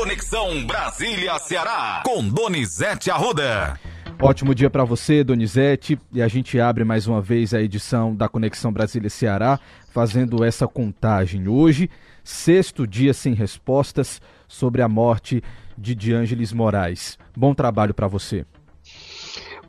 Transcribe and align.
Conexão 0.00 0.64
Brasília-Ceará, 0.64 2.02
com 2.06 2.26
Donizete 2.26 3.10
Arruda. 3.10 3.78
Ótimo 4.18 4.54
dia 4.54 4.70
para 4.70 4.82
você, 4.82 5.22
Donizete. 5.22 5.98
E 6.10 6.22
a 6.22 6.26
gente 6.26 6.58
abre 6.58 6.84
mais 6.84 7.06
uma 7.06 7.20
vez 7.20 7.52
a 7.52 7.60
edição 7.60 8.16
da 8.16 8.26
Conexão 8.26 8.72
Brasília-Ceará, 8.72 9.60
fazendo 9.92 10.42
essa 10.42 10.66
contagem. 10.66 11.48
Hoje, 11.48 11.90
sexto 12.24 12.86
dia 12.86 13.12
sem 13.12 13.34
respostas 13.34 14.22
sobre 14.48 14.80
a 14.80 14.88
morte 14.88 15.42
de 15.76 15.94
Diângeles 15.94 16.50
Moraes. 16.50 17.18
Bom 17.36 17.52
trabalho 17.52 17.92
para 17.92 18.08
você. 18.08 18.46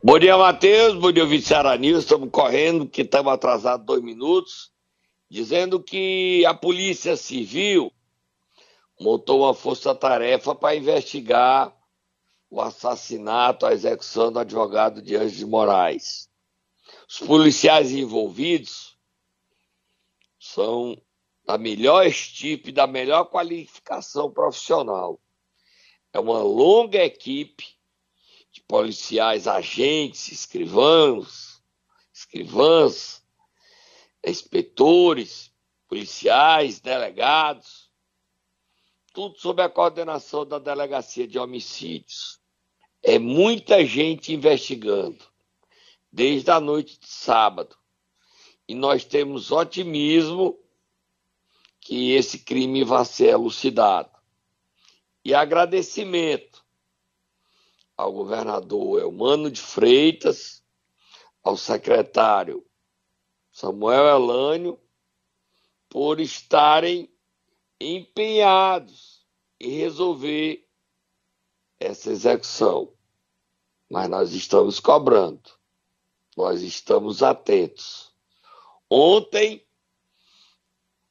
Bom 0.02 0.18
dia, 0.18 0.38
Matheus. 0.38 0.94
Bom 0.94 1.12
dia, 1.12 1.26
Vice 1.26 1.52
News. 1.78 2.04
Estamos 2.04 2.30
correndo, 2.32 2.88
que 2.88 3.02
estamos 3.02 3.30
atrasados 3.30 3.84
dois 3.84 4.02
minutos, 4.02 4.70
dizendo 5.30 5.78
que 5.78 6.42
a 6.46 6.54
Polícia 6.54 7.18
Civil 7.18 7.92
montou 9.02 9.40
uma 9.40 9.52
força-tarefa 9.52 10.54
para 10.54 10.76
investigar 10.76 11.76
o 12.48 12.60
assassinato, 12.60 13.66
a 13.66 13.72
execução 13.72 14.30
do 14.30 14.38
advogado 14.38 15.02
de 15.02 15.16
Anjos 15.16 15.38
de 15.38 15.46
Moraes. 15.46 16.30
Os 17.08 17.18
policiais 17.18 17.90
envolvidos 17.92 18.96
são 20.38 21.00
da 21.44 21.58
melhor 21.58 22.06
estipe, 22.06 22.70
da 22.70 22.86
melhor 22.86 23.24
qualificação 23.24 24.30
profissional. 24.30 25.20
É 26.12 26.20
uma 26.20 26.38
longa 26.38 27.02
equipe 27.02 27.66
de 28.52 28.60
policiais, 28.62 29.48
agentes, 29.48 30.30
escrivãos, 30.30 31.62
escrivãs, 32.12 33.22
inspetores, 34.24 35.50
policiais, 35.88 36.80
delegados, 36.80 37.91
tudo 39.12 39.38
sob 39.38 39.62
a 39.62 39.68
coordenação 39.68 40.46
da 40.46 40.58
Delegacia 40.58 41.26
de 41.26 41.38
Homicídios. 41.38 42.40
É 43.02 43.18
muita 43.18 43.84
gente 43.84 44.32
investigando, 44.32 45.24
desde 46.10 46.50
a 46.50 46.60
noite 46.60 46.98
de 46.98 47.08
sábado. 47.08 47.76
E 48.66 48.74
nós 48.74 49.04
temos 49.04 49.50
otimismo 49.50 50.58
que 51.80 52.12
esse 52.12 52.38
crime 52.38 52.84
vá 52.84 53.04
ser 53.04 53.30
elucidado. 53.30 54.10
E 55.24 55.34
agradecimento 55.34 56.64
ao 57.96 58.12
governador 58.12 59.00
Elmano 59.00 59.50
de 59.50 59.60
Freitas, 59.60 60.64
ao 61.42 61.56
secretário 61.56 62.64
Samuel 63.50 64.06
Elânio, 64.06 64.80
por 65.88 66.20
estarem 66.20 67.12
empenhados 67.78 69.11
em 69.11 69.11
resolver 69.68 70.66
essa 71.78 72.10
execução. 72.10 72.92
Mas 73.88 74.08
nós 74.08 74.32
estamos 74.32 74.80
cobrando, 74.80 75.50
nós 76.36 76.62
estamos 76.62 77.22
atentos. 77.22 78.12
Ontem, 78.88 79.64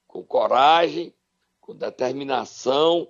com 0.07 0.23
coragem, 0.23 1.13
com 1.59 1.75
determinação, 1.75 3.07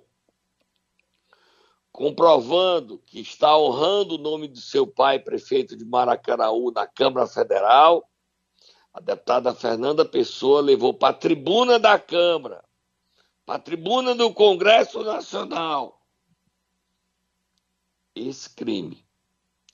comprovando 1.92 3.00
que 3.00 3.20
está 3.20 3.58
honrando 3.58 4.16
o 4.16 4.18
nome 4.18 4.48
do 4.48 4.60
seu 4.60 4.86
pai, 4.86 5.20
prefeito 5.20 5.76
de 5.76 5.86
Maracanaú, 5.86 6.72
na 6.72 6.86
Câmara 6.86 7.28
Federal, 7.28 8.10
a 8.94 9.00
deputada 9.00 9.56
Fernanda 9.56 10.04
Pessoa 10.04 10.62
levou 10.62 10.94
para 10.94 11.10
a 11.10 11.18
tribuna 11.18 11.80
da 11.80 11.98
Câmara 11.98 12.64
a 13.52 13.60
tribuna 13.60 14.16
do 14.16 14.32
Congresso 14.32 15.04
Nacional 15.04 16.00
esse 18.16 18.50
crime, 18.50 19.00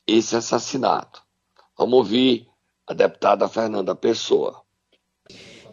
esse 0.06 0.36
assassinato. 0.36 1.22
Vamos 1.78 1.94
ouvir 1.94 2.48
a 2.88 2.94
deputada 2.94 3.48
Fernanda 3.48 3.94
Pessoa. 3.96 4.62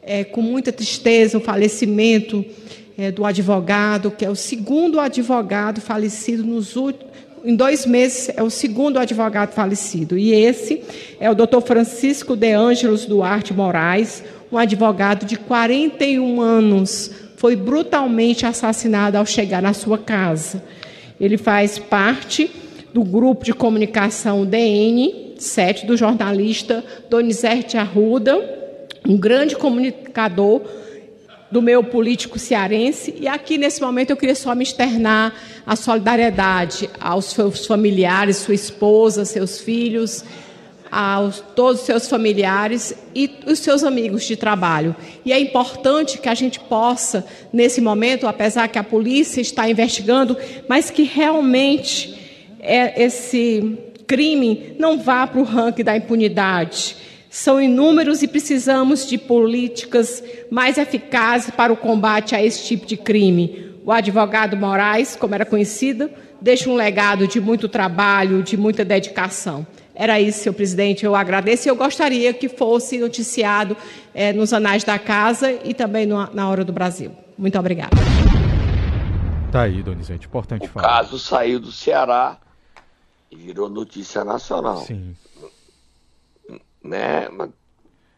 É, 0.03 0.23
com 0.23 0.43
muita 0.43 0.73
tristeza 0.73 1.39
o 1.39 1.41
falecimento 1.41 2.45
é, 2.99 3.11
do 3.11 3.25
advogado, 3.25 4.11
que 4.11 4.25
é 4.25 4.31
o 4.31 4.37
segundo 4.37 5.01
advogado 5.01 5.81
falecido 5.81 6.45
nos 6.45 6.77
últimos. 6.77 7.15
Em 7.43 7.55
dois 7.55 7.85
meses 7.85 8.31
é 8.35 8.43
o 8.43 8.51
segundo 8.51 8.99
advogado 8.99 9.53
falecido. 9.53 10.17
E 10.17 10.33
esse 10.33 10.83
é 11.21 11.31
o 11.31 11.35
doutor 11.35 11.61
Francisco 11.63 12.35
de 12.35 12.53
Ângelos 12.53 13.05
Duarte 13.05 13.53
Moraes, 13.53 14.23
um 14.51 14.57
advogado 14.57 15.27
de 15.27 15.37
41 15.37 16.41
anos, 16.41 17.11
foi 17.37 17.57
brutalmente 17.57 18.47
assassinado 18.47 19.19
ao 19.19 19.27
chegar 19.27 19.63
na 19.63 19.73
sua 19.73 19.99
casa. 19.99 20.63
Ele 21.21 21.37
faz 21.37 21.79
parte 21.79 22.51
do 22.93 23.03
grupo 23.03 23.45
de 23.45 23.53
comunicação 23.53 24.45
DN 24.47 25.35
7 25.39 25.87
do 25.87 25.97
jornalista 25.97 26.85
Donizete 27.11 27.77
Arruda, 27.77 28.39
um 29.07 29.17
grande 29.17 29.57
comunicador 29.57 30.63
do 31.51 31.61
meu 31.63 31.85
político 31.85 32.39
cearense. 32.39 33.15
E 33.21 33.29
aqui, 33.29 33.59
nesse 33.59 33.81
momento, 33.81 34.11
eu 34.11 34.17
queria 34.17 34.35
só 34.35 34.55
me 34.55 34.65
externar 34.65 35.35
a 35.67 35.77
solidariedade 35.77 36.91
aos 37.01 37.27
seus 37.27 37.67
familiares, 37.67 38.39
sua 38.39 38.55
esposa, 38.55 39.25
seus 39.25 39.61
filhos, 39.61 40.25
a 40.97 41.29
todos 41.57 41.81
os 41.81 41.87
seus 41.87 42.09
familiares 42.09 42.95
e 43.13 43.29
os 43.49 43.59
seus 43.59 43.83
amigos 43.83 44.23
de 44.23 44.37
trabalho. 44.37 44.95
E 45.25 45.33
é 45.33 45.41
importante 45.41 46.19
que 46.19 46.29
a 46.29 46.35
gente 46.35 46.61
possa, 46.61 47.27
nesse 47.53 47.81
momento, 47.81 48.29
apesar 48.29 48.69
que 48.69 48.79
a 48.79 48.85
polícia 48.85 49.41
está 49.41 49.69
investigando, 49.69 50.37
mas 50.69 50.91
que 50.91 51.03
realmente 51.03 52.17
é, 52.61 53.03
esse 53.03 53.77
crime 54.07 54.77
não 54.79 54.97
vá 54.97 55.27
para 55.27 55.41
o 55.41 55.45
ranking 55.45 55.83
da 55.83 55.97
impunidade. 55.97 56.97
São 57.29 57.61
inúmeros 57.61 58.23
e 58.23 58.29
precisamos 58.29 59.05
de 59.05 59.19
políticas 59.19 60.23
mais 60.49 60.79
eficazes 60.79 61.51
para 61.51 61.73
o 61.73 61.77
combate 61.77 62.37
a 62.37 62.43
esse 62.43 62.65
tipo 62.65 62.87
de 62.87 62.97
crime. 62.97 63.73
O 63.85 63.91
advogado 63.91 64.57
Moraes, 64.57 65.17
como 65.17 65.35
era 65.35 65.45
conhecido, 65.45 66.09
deixa 66.41 66.71
um 66.71 66.77
legado 66.77 67.27
de 67.27 67.41
muito 67.41 67.69
trabalho, 67.69 68.45
de 68.45 68.57
muita 68.57 68.85
dedicação. 68.85 69.67
Era 69.95 70.21
isso, 70.21 70.41
senhor 70.41 70.55
presidente. 70.55 71.05
Eu 71.05 71.15
agradeço 71.15 71.69
e 71.69 71.71
eu 71.71 71.77
gostaria 71.77 72.35
que 72.35 72.49
fosse 72.49 72.99
noticiado 72.99 73.77
é, 74.13 74.33
nos 74.33 74.53
anais 74.53 74.83
da 74.83 74.99
casa 74.99 75.53
e 75.65 75.73
também 75.73 76.05
no, 76.05 76.27
na 76.35 76.49
Hora 76.49 76.65
do 76.65 76.73
Brasil. 76.73 77.13
Muito 77.39 77.57
obrigada. 77.59 77.97
Tá 79.53 79.63
aí, 79.63 79.85
Donizete. 79.85 80.27
Importante 80.27 80.67
o 80.67 80.69
falar. 80.69 80.87
O 80.87 80.91
caso 80.91 81.19
saiu 81.19 81.61
do 81.61 81.71
Ceará 81.71 82.39
e 83.31 83.37
virou 83.37 83.69
notícia 83.71 84.25
nacional. 84.25 84.79
Sim. 84.79 85.15
Né, 86.83 87.29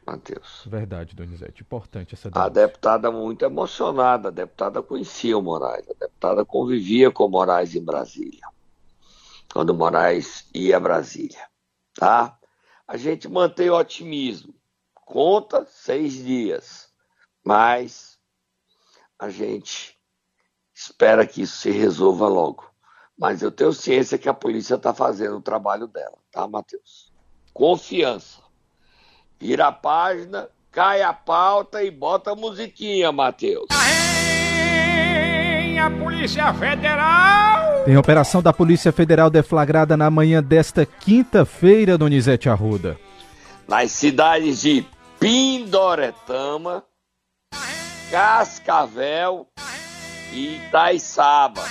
Matheus? 0.06 0.62
Verdade, 0.66 1.15
Donizete. 1.15 1.60
Importante 1.60 2.15
essa 2.15 2.31
denúncia. 2.31 2.47
A 2.47 2.66
deputada 2.66 3.10
muito 3.12 3.44
emocionada. 3.44 4.28
A 4.28 4.32
deputada 4.32 4.82
conhecia 4.82 5.36
o 5.36 5.42
Moraes. 5.42 5.84
A 5.91 6.06
deputada 6.06 6.42
convivia 6.42 7.10
com 7.10 7.26
o 7.26 7.28
Moraes 7.28 7.75
em 7.75 7.84
Brasília. 7.84 8.47
Quando 9.53 9.70
o 9.70 9.75
Moraes 9.75 10.47
ia 10.54 10.78
a 10.78 10.81
Brasília 10.81 11.41
tá? 11.97 12.39
A 12.87 12.97
gente 12.97 13.29
mantém 13.29 13.71
o 13.71 13.77
otimismo. 13.77 14.55
Conta 14.95 15.67
seis 15.67 16.15
dias, 16.15 16.89
mas 17.45 18.19
a 19.19 19.29
gente 19.31 19.99
espera 20.75 21.27
que 21.27 21.43
isso 21.43 21.57
se 21.59 21.71
resolva 21.71 22.29
logo. 22.29 22.71
Mas 23.19 23.41
eu 23.41 23.51
tenho 23.51 23.73
ciência 23.73 24.19
que 24.19 24.29
a 24.29 24.34
polícia 24.34 24.75
está 24.75 24.93
fazendo 24.93 25.39
o 25.39 25.43
trabalho 25.43 25.87
dela, 25.87 26.19
tá, 26.31 26.47
Matheus? 26.47 27.11
Confiança. 27.53 28.43
Vira 29.39 29.69
a 29.69 29.73
página, 29.73 30.51
cai 30.71 31.03
a 31.03 31.15
pauta 31.15 31.83
e 31.83 31.91
bota 31.91 32.33
a 32.33 32.37
musiquinha, 32.37 33.11
Matheus. 33.11 33.69
A 35.78 35.91
Polícia 35.91 36.53
Federal 36.54 37.84
tem 37.87 37.97
operação 37.97 38.42
da 38.42 38.53
Polícia 38.53 38.91
Federal 38.91 39.30
deflagrada 39.30 39.97
na 39.97 40.10
manhã 40.10 40.42
desta 40.42 40.84
quinta-feira, 40.84 41.97
Donizete 41.97 42.48
Arruda. 42.48 42.98
Nas 43.68 43.92
cidades 43.92 44.60
de 44.60 44.84
Pindoretama, 45.21 46.83
Cascavel 48.10 49.47
e 50.33 50.56
Itaiçaba. 50.56 51.62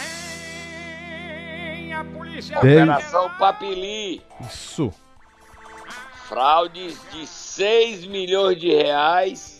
Operação 2.58 3.30
Papili. 3.38 4.22
Isso. 4.50 4.94
Fraudes 6.30 6.98
de 7.12 7.28
6 7.28 8.06
milhões 8.06 8.58
de 8.58 8.70
reais 8.70 9.55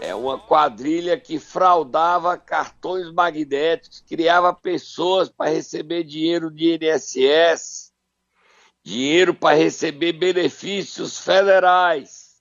é 0.00 0.14
uma 0.14 0.38
quadrilha 0.38 1.18
que 1.18 1.38
fraudava 1.38 2.36
cartões 2.38 3.10
magnéticos, 3.12 4.00
criava 4.00 4.54
pessoas 4.54 5.28
para 5.28 5.50
receber 5.50 6.04
dinheiro 6.04 6.50
de 6.50 6.78
INSS, 6.80 7.92
dinheiro 8.82 9.34
para 9.34 9.56
receber 9.56 10.12
benefícios 10.12 11.18
federais. 11.18 12.40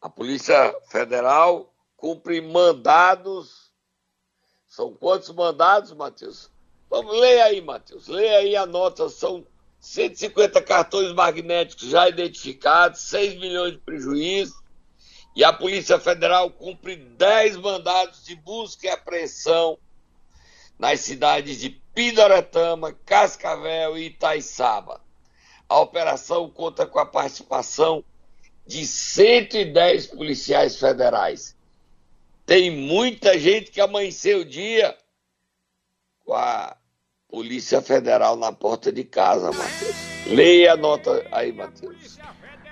A 0.00 0.08
Polícia 0.08 0.74
Federal 0.88 1.72
cumpre 1.96 2.40
mandados 2.40 3.72
São 4.66 4.92
quantos 4.94 5.30
mandados, 5.30 5.92
Matheus? 5.92 6.50
Vamos 6.88 7.18
ler 7.18 7.40
aí, 7.40 7.60
Matheus. 7.60 8.08
Leia 8.08 8.38
aí 8.38 8.56
a 8.56 8.66
nota. 8.66 9.08
São 9.08 9.46
150 9.80 10.62
cartões 10.62 11.12
magnéticos 11.12 11.88
já 11.88 12.08
identificados, 12.08 13.00
6 13.00 13.40
milhões 13.40 13.72
de 13.72 13.78
prejuízo. 13.78 14.65
E 15.36 15.44
a 15.44 15.52
Polícia 15.52 16.00
Federal 16.00 16.50
cumpre 16.50 16.96
10 16.96 17.58
mandados 17.58 18.24
de 18.24 18.34
busca 18.34 18.86
e 18.86 18.90
apreensão 18.90 19.78
nas 20.78 21.00
cidades 21.00 21.60
de 21.60 21.68
Pindoretama, 21.94 22.94
Cascavel 23.04 23.98
e 23.98 24.06
Itaiçaba. 24.06 24.98
A 25.68 25.78
operação 25.78 26.48
conta 26.48 26.86
com 26.86 26.98
a 26.98 27.04
participação 27.04 28.02
de 28.66 28.86
110 28.86 30.06
policiais 30.06 30.78
federais. 30.78 31.54
Tem 32.46 32.70
muita 32.70 33.38
gente 33.38 33.70
que 33.70 33.80
amanheceu 33.80 34.40
o 34.40 34.44
dia 34.44 34.96
com 36.24 36.32
a 36.32 36.74
Polícia 37.28 37.82
Federal 37.82 38.36
na 38.36 38.52
porta 38.52 38.90
de 38.90 39.04
casa, 39.04 39.52
Matheus. 39.52 39.96
Leia 40.28 40.72
a 40.72 40.76
nota 40.76 41.26
aí, 41.30 41.52
Matheus. 41.52 42.18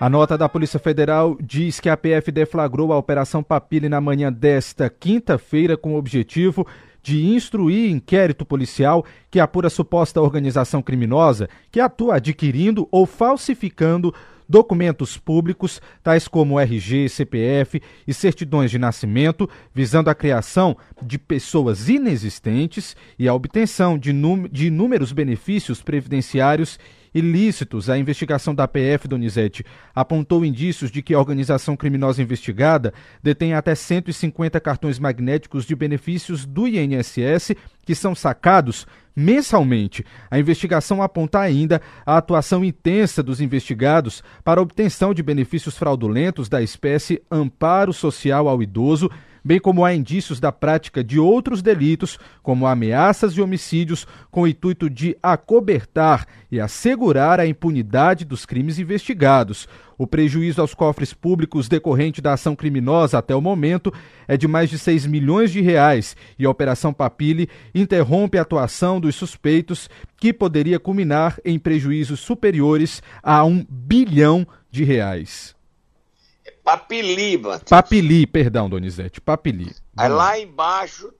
A 0.00 0.11
nota 0.11 0.37
da 0.37 0.49
Polícia 0.49 0.81
Federal 0.81 1.38
diz 1.41 1.79
que 1.79 1.88
a 1.88 1.96
PF 1.96 2.32
deflagrou 2.32 2.93
a 2.93 2.99
Operação 2.99 3.44
Papile 3.44 3.88
na 3.88 4.00
manhã 4.00 4.32
desta 4.32 4.91
quinta-feira 4.91 5.76
com 5.76 5.94
o 5.94 5.96
objetivo 5.96 6.67
de 7.00 7.25
instruir 7.25 7.91
inquérito 7.91 8.44
policial 8.44 9.05
que 9.31 9.38
apura 9.38 9.70
suposta 9.70 10.20
organização 10.20 10.82
criminosa 10.82 11.49
que 11.70 11.79
atua 11.79 12.17
adquirindo 12.17 12.88
ou 12.91 13.06
falsificando 13.06 14.12
documentos 14.49 15.17
públicos, 15.17 15.81
tais 16.02 16.26
como 16.26 16.58
RG, 16.58 17.08
CPF 17.08 17.81
e 18.06 18.12
certidões 18.12 18.70
de 18.70 18.79
nascimento, 18.79 19.49
visando 19.73 20.11
a 20.11 20.14
criação 20.14 20.76
de 21.00 21.19
pessoas 21.19 21.88
inexistentes 21.88 22.96
e 23.19 23.29
a 23.29 23.35
obtenção 23.35 23.96
de, 23.96 24.11
inúmeros 24.11 25.12
benefícios 25.12 25.82
previdenciários 25.82 26.79
ilícitos. 27.14 27.88
A 27.88 27.96
investigação 27.96 28.55
da 28.55 28.66
PF 28.66 29.06
Donizete 29.06 29.64
apontou 29.94 30.44
indícios 30.44 30.90
de 30.90 31.00
que 31.00 31.14
a 31.14 31.19
organização 31.19 31.76
criminosa 31.76 32.20
investigada 32.20 32.93
detém 33.22 33.55
até 33.55 33.75
150 33.75 34.61
cartões 34.61 34.99
magnéticos 34.99 35.64
de 35.64 35.76
benefícios 35.76 36.44
do 36.44 36.66
INSS 36.66 37.52
que 37.87 37.94
são 37.94 38.14
sacados 38.14 38.87
mensalmente. 39.14 40.05
A 40.31 40.38
investigação 40.38 41.02
aponta 41.02 41.38
ainda 41.38 41.81
a 42.05 42.16
atuação 42.16 42.64
intensa 42.64 43.22
dos 43.22 43.40
investigados 43.40 44.22
para 44.43 44.60
obtenção 44.60 45.14
de 45.14 45.22
benefícios 45.22 45.76
fraudulentos 45.76 46.49
da 46.49 46.60
espécie 46.60 47.22
amparo 47.31 47.93
social 47.93 48.49
ao 48.49 48.62
idoso 48.62 49.10
bem 49.44 49.61
como 49.61 49.85
há 49.85 49.94
indícios 49.94 50.41
da 50.41 50.50
prática 50.50 51.05
de 51.05 51.19
outros 51.20 51.61
delitos, 51.61 52.19
como 52.43 52.67
ameaças 52.67 53.35
e 53.35 53.43
homicídios, 53.43 54.06
com 54.31 54.43
o 54.43 54.49
intuito 54.49 54.88
de 54.88 55.17
acobertar 55.23 56.26
e 56.50 56.58
assegurar 56.58 57.38
a 57.38 57.46
impunidade 57.46 58.25
dos 58.25 58.46
crimes 58.46 58.79
investigados. 58.79 59.69
O 59.99 60.06
prejuízo 60.06 60.61
aos 60.61 60.75
cofres 60.75 61.12
públicos 61.12 61.69
decorrente 61.69 62.20
da 62.20 62.32
ação 62.32 62.56
criminosa 62.56 63.19
até 63.19 63.35
o 63.35 63.41
momento 63.41 63.93
é 64.26 64.37
de 64.37 64.49
mais 64.49 64.70
de 64.70 64.79
6 64.79 65.06
milhões 65.06 65.52
de 65.52 65.61
reais 65.61 66.17
e 66.38 66.46
a 66.46 66.50
Operação 66.50 66.93
Papile 66.93 67.49
interrompe 67.75 68.38
a 68.38 68.43
atuação 68.43 68.99
dos 68.99 69.14
suspeitos, 69.14 69.88
que 70.17 70.32
poderia 70.32 70.81
culminar 70.81 71.38
em 71.44 71.58
prejuízos 71.58 72.20
superiores 72.20 73.02
a 73.23 73.44
um 73.44 73.64
bilhão 73.69 74.46
de 74.70 74.82
reais. 74.85 75.55
Papili, 76.64 77.37
Matheus. 77.37 77.69
Papili, 77.69 78.26
perdão, 78.26 78.70
Donizete, 78.70 79.20
Papili. 79.20 79.76
Aí 79.94 80.08
lá 80.08 80.38
embaixo, 80.38 81.12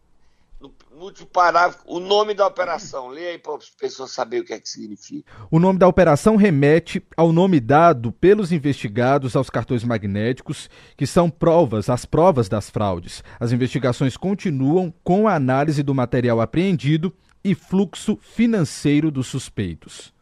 no 0.59 1.05
último 1.05 1.27
parágrafo, 1.27 1.85
o 1.87 2.01
nome 2.01 2.33
da 2.33 2.47
operação. 2.47 3.09
Lê 3.09 3.29
aí 3.29 3.39
para 3.39 3.57
as 3.57 3.69
pessoas 3.69 4.11
saberem 4.11 4.43
o 4.43 4.47
que 4.47 4.55
é 4.55 4.59
que 4.59 4.69
significa. 4.69 5.31
O 5.51 5.59
nome 5.59 5.79
da 5.79 5.87
operação 5.87 6.37
remete 6.37 7.05
ao 7.15 7.31
nome 7.31 7.61
dado 7.61 8.11
pelos 8.11 8.53
investigados 8.53 9.37
aos 9.37 9.51
cartões 9.51 9.85
magnéticos, 9.85 10.71
que 10.97 11.07
são 11.07 11.29
provas, 11.29 11.91
as 11.91 12.07
provas 12.07 12.49
das 12.49 12.71
fraudes. 12.71 13.23
As 13.39 13.53
investigações 13.53 14.17
continuam 14.17 14.93
com 15.05 15.29
a 15.29 15.35
análise 15.35 15.83
do 15.83 15.95
material 15.95 16.41
apreendido 16.41 17.15
e 17.45 17.55
fluxo 17.55 18.19
financeiro 18.23 19.11
dos 19.11 19.27
suspeitos. 19.27 20.15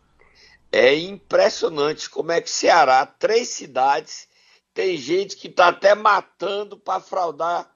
É 0.73 0.99
impressionante 0.99 2.11
como 2.11 2.33
é 2.33 2.41
que 2.41 2.51
Ceará, 2.51 3.07
três 3.07 3.49
cidades 3.49 4.27
tem 4.75 4.97
gente 4.97 5.37
que 5.37 5.49
está 5.49 5.69
até 5.69 5.95
matando 5.95 6.77
para 6.79 7.01
fraudar 7.01 7.71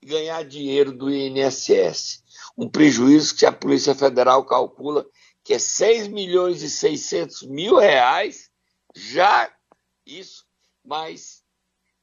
e 0.00 0.06
ganhar 0.06 0.44
dinheiro 0.44 0.92
do 0.92 1.10
INSS. 1.10 2.22
Um 2.56 2.68
prejuízo 2.68 3.34
que 3.34 3.46
a 3.46 3.52
Polícia 3.52 3.94
Federal 3.94 4.44
calcula 4.44 5.06
que 5.42 5.54
é 5.54 5.58
6 5.60 6.08
milhões 6.08 6.62
e 6.62 6.68
600 6.68 7.42
mil 7.42 7.76
reais, 7.76 8.50
já 8.92 9.48
isso, 10.04 10.44
mas 10.84 11.44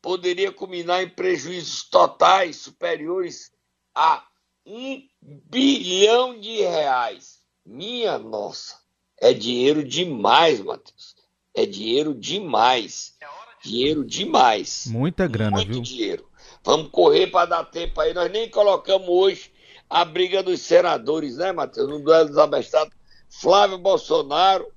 poderia 0.01 0.49
culminar 0.49 1.03
em 1.03 1.09
prejuízos 1.09 1.83
totais 1.83 2.55
superiores 2.55 3.51
a 3.93 4.25
um 4.65 5.01
bilhão 5.21 6.39
de 6.39 6.61
reais. 6.61 7.41
Minha 7.65 8.17
nossa, 8.17 8.79
é 9.17 9.33
dinheiro 9.33 9.83
demais, 9.83 10.61
Matheus. 10.61 11.15
É 11.53 11.65
dinheiro 11.65 12.13
demais. 12.13 13.15
Dinheiro 13.63 14.03
demais. 14.03 14.85
Muita 14.87 15.25
grana, 15.27 15.57
Muito 15.57 15.71
viu? 15.71 15.81
dinheiro. 15.81 16.25
Vamos 16.63 16.89
correr 16.91 17.27
para 17.27 17.45
dar 17.47 17.63
tempo 17.65 17.99
aí. 18.01 18.13
Nós 18.13 18.31
nem 18.31 18.49
colocamos 18.49 19.07
hoje 19.07 19.51
a 19.89 20.03
briga 20.03 20.43
dos 20.43 20.61
senadores, 20.61 21.37
né, 21.37 21.51
Matheus? 21.51 21.89
No 21.89 21.99
duelo 21.99 22.27
dos 22.29 22.37
abestados. 22.37 22.93
Flávio 23.29 23.77
Bolsonaro 23.77 24.67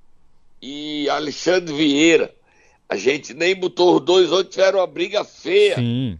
e 0.62 1.08
Alexandre 1.10 1.74
Vieira. 1.74 2.34
A 2.88 2.96
gente 2.96 3.34
nem 3.34 3.54
botou 3.54 3.96
os 3.96 4.00
dois, 4.00 4.30
hoje 4.30 4.48
tiveram 4.50 4.78
uma 4.78 4.86
briga 4.86 5.24
feia. 5.24 5.74
Sim. 5.74 6.18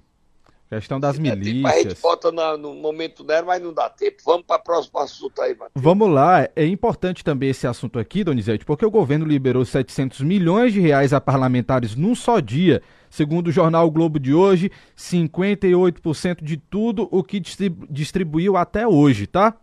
Questão 0.68 0.98
das 0.98 1.16
É, 1.16 1.22
tipo, 1.22 1.30
A 1.32 1.34
gente 1.36 1.54
milícias. 1.62 2.00
bota 2.00 2.32
na- 2.32 2.56
no 2.56 2.74
momento 2.74 3.22
dela, 3.22 3.46
mas 3.46 3.62
não 3.62 3.72
dá 3.72 3.88
tempo. 3.88 4.16
Vamos 4.24 4.44
para 4.44 4.60
o 4.60 4.64
próximo 4.64 4.98
assunto 4.98 5.40
aí, 5.40 5.52
Matheus. 5.54 5.70
Vamos 5.76 6.10
lá, 6.10 6.48
é 6.56 6.64
importante 6.66 7.22
também 7.22 7.50
esse 7.50 7.68
assunto 7.68 8.00
aqui, 8.00 8.24
Donizete, 8.24 8.64
porque 8.64 8.84
o 8.84 8.90
governo 8.90 9.24
liberou 9.24 9.64
700 9.64 10.22
milhões 10.22 10.72
de 10.72 10.80
reais 10.80 11.12
a 11.12 11.20
parlamentares 11.20 11.94
num 11.94 12.16
só 12.16 12.40
dia. 12.40 12.82
Segundo 13.08 13.46
o 13.46 13.52
jornal 13.52 13.86
o 13.86 13.90
Globo 13.92 14.18
de 14.18 14.34
hoje, 14.34 14.70
58% 14.96 16.42
de 16.42 16.56
tudo 16.56 17.08
o 17.12 17.22
que 17.22 17.38
distribu- 17.38 17.86
distribuiu 17.88 18.56
até 18.56 18.86
hoje, 18.86 19.26
tá? 19.28 19.54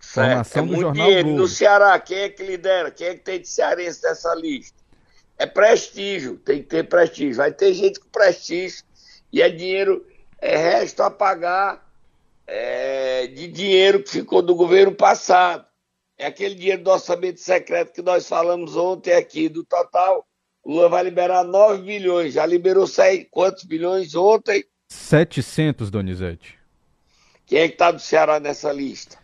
Informação 0.00 0.62
é 0.62 0.66
do 0.66 0.68
muito 0.68 0.80
jornal 0.80 1.06
dinheiro. 1.06 1.28
Globo. 1.28 1.42
No 1.42 1.48
Ceará, 1.48 1.98
quem 1.98 2.18
é 2.18 2.28
que 2.28 2.42
lidera? 2.42 2.90
Quem 2.90 3.08
é 3.08 3.14
que 3.14 3.20
tem 3.20 3.40
de 3.40 3.48
cearense 3.48 4.02
nessa 4.02 4.34
lista? 4.34 4.76
É 5.38 5.44
prestígio, 5.46 6.36
tem 6.38 6.62
que 6.62 6.68
ter 6.68 6.88
prestígio. 6.88 7.36
Vai 7.36 7.52
ter 7.52 7.74
gente 7.74 8.00
com 8.00 8.08
prestígio 8.08 8.82
e 9.32 9.42
é 9.42 9.48
dinheiro, 9.48 10.06
é 10.40 10.56
resto 10.56 11.02
a 11.02 11.10
pagar 11.10 11.86
é, 12.46 13.26
de 13.26 13.48
dinheiro 13.48 14.02
que 14.02 14.10
ficou 14.10 14.42
do 14.42 14.54
governo 14.54 14.94
passado. 14.94 15.64
É 16.18 16.26
aquele 16.26 16.54
dinheiro 16.54 16.82
do 16.82 16.90
orçamento 16.90 17.40
secreto 17.40 17.92
que 17.92 18.02
nós 18.02 18.26
falamos 18.26 18.76
ontem 18.76 19.12
aqui, 19.12 19.48
do 19.48 19.64
total. 19.64 20.26
O 20.64 20.72
Lula 20.72 20.88
vai 20.88 21.04
liberar 21.04 21.44
9 21.44 21.82
bilhões, 21.82 22.34
já 22.34 22.46
liberou 22.46 22.86
6, 22.86 23.26
quantos 23.30 23.64
bilhões 23.64 24.14
ontem? 24.14 24.64
700, 24.88 25.90
Donizete. 25.90 26.58
Quem 27.44 27.60
é 27.60 27.68
que 27.68 27.74
está 27.74 27.90
do 27.90 28.00
Ceará 28.00 28.40
nessa 28.40 28.72
lista? 28.72 29.18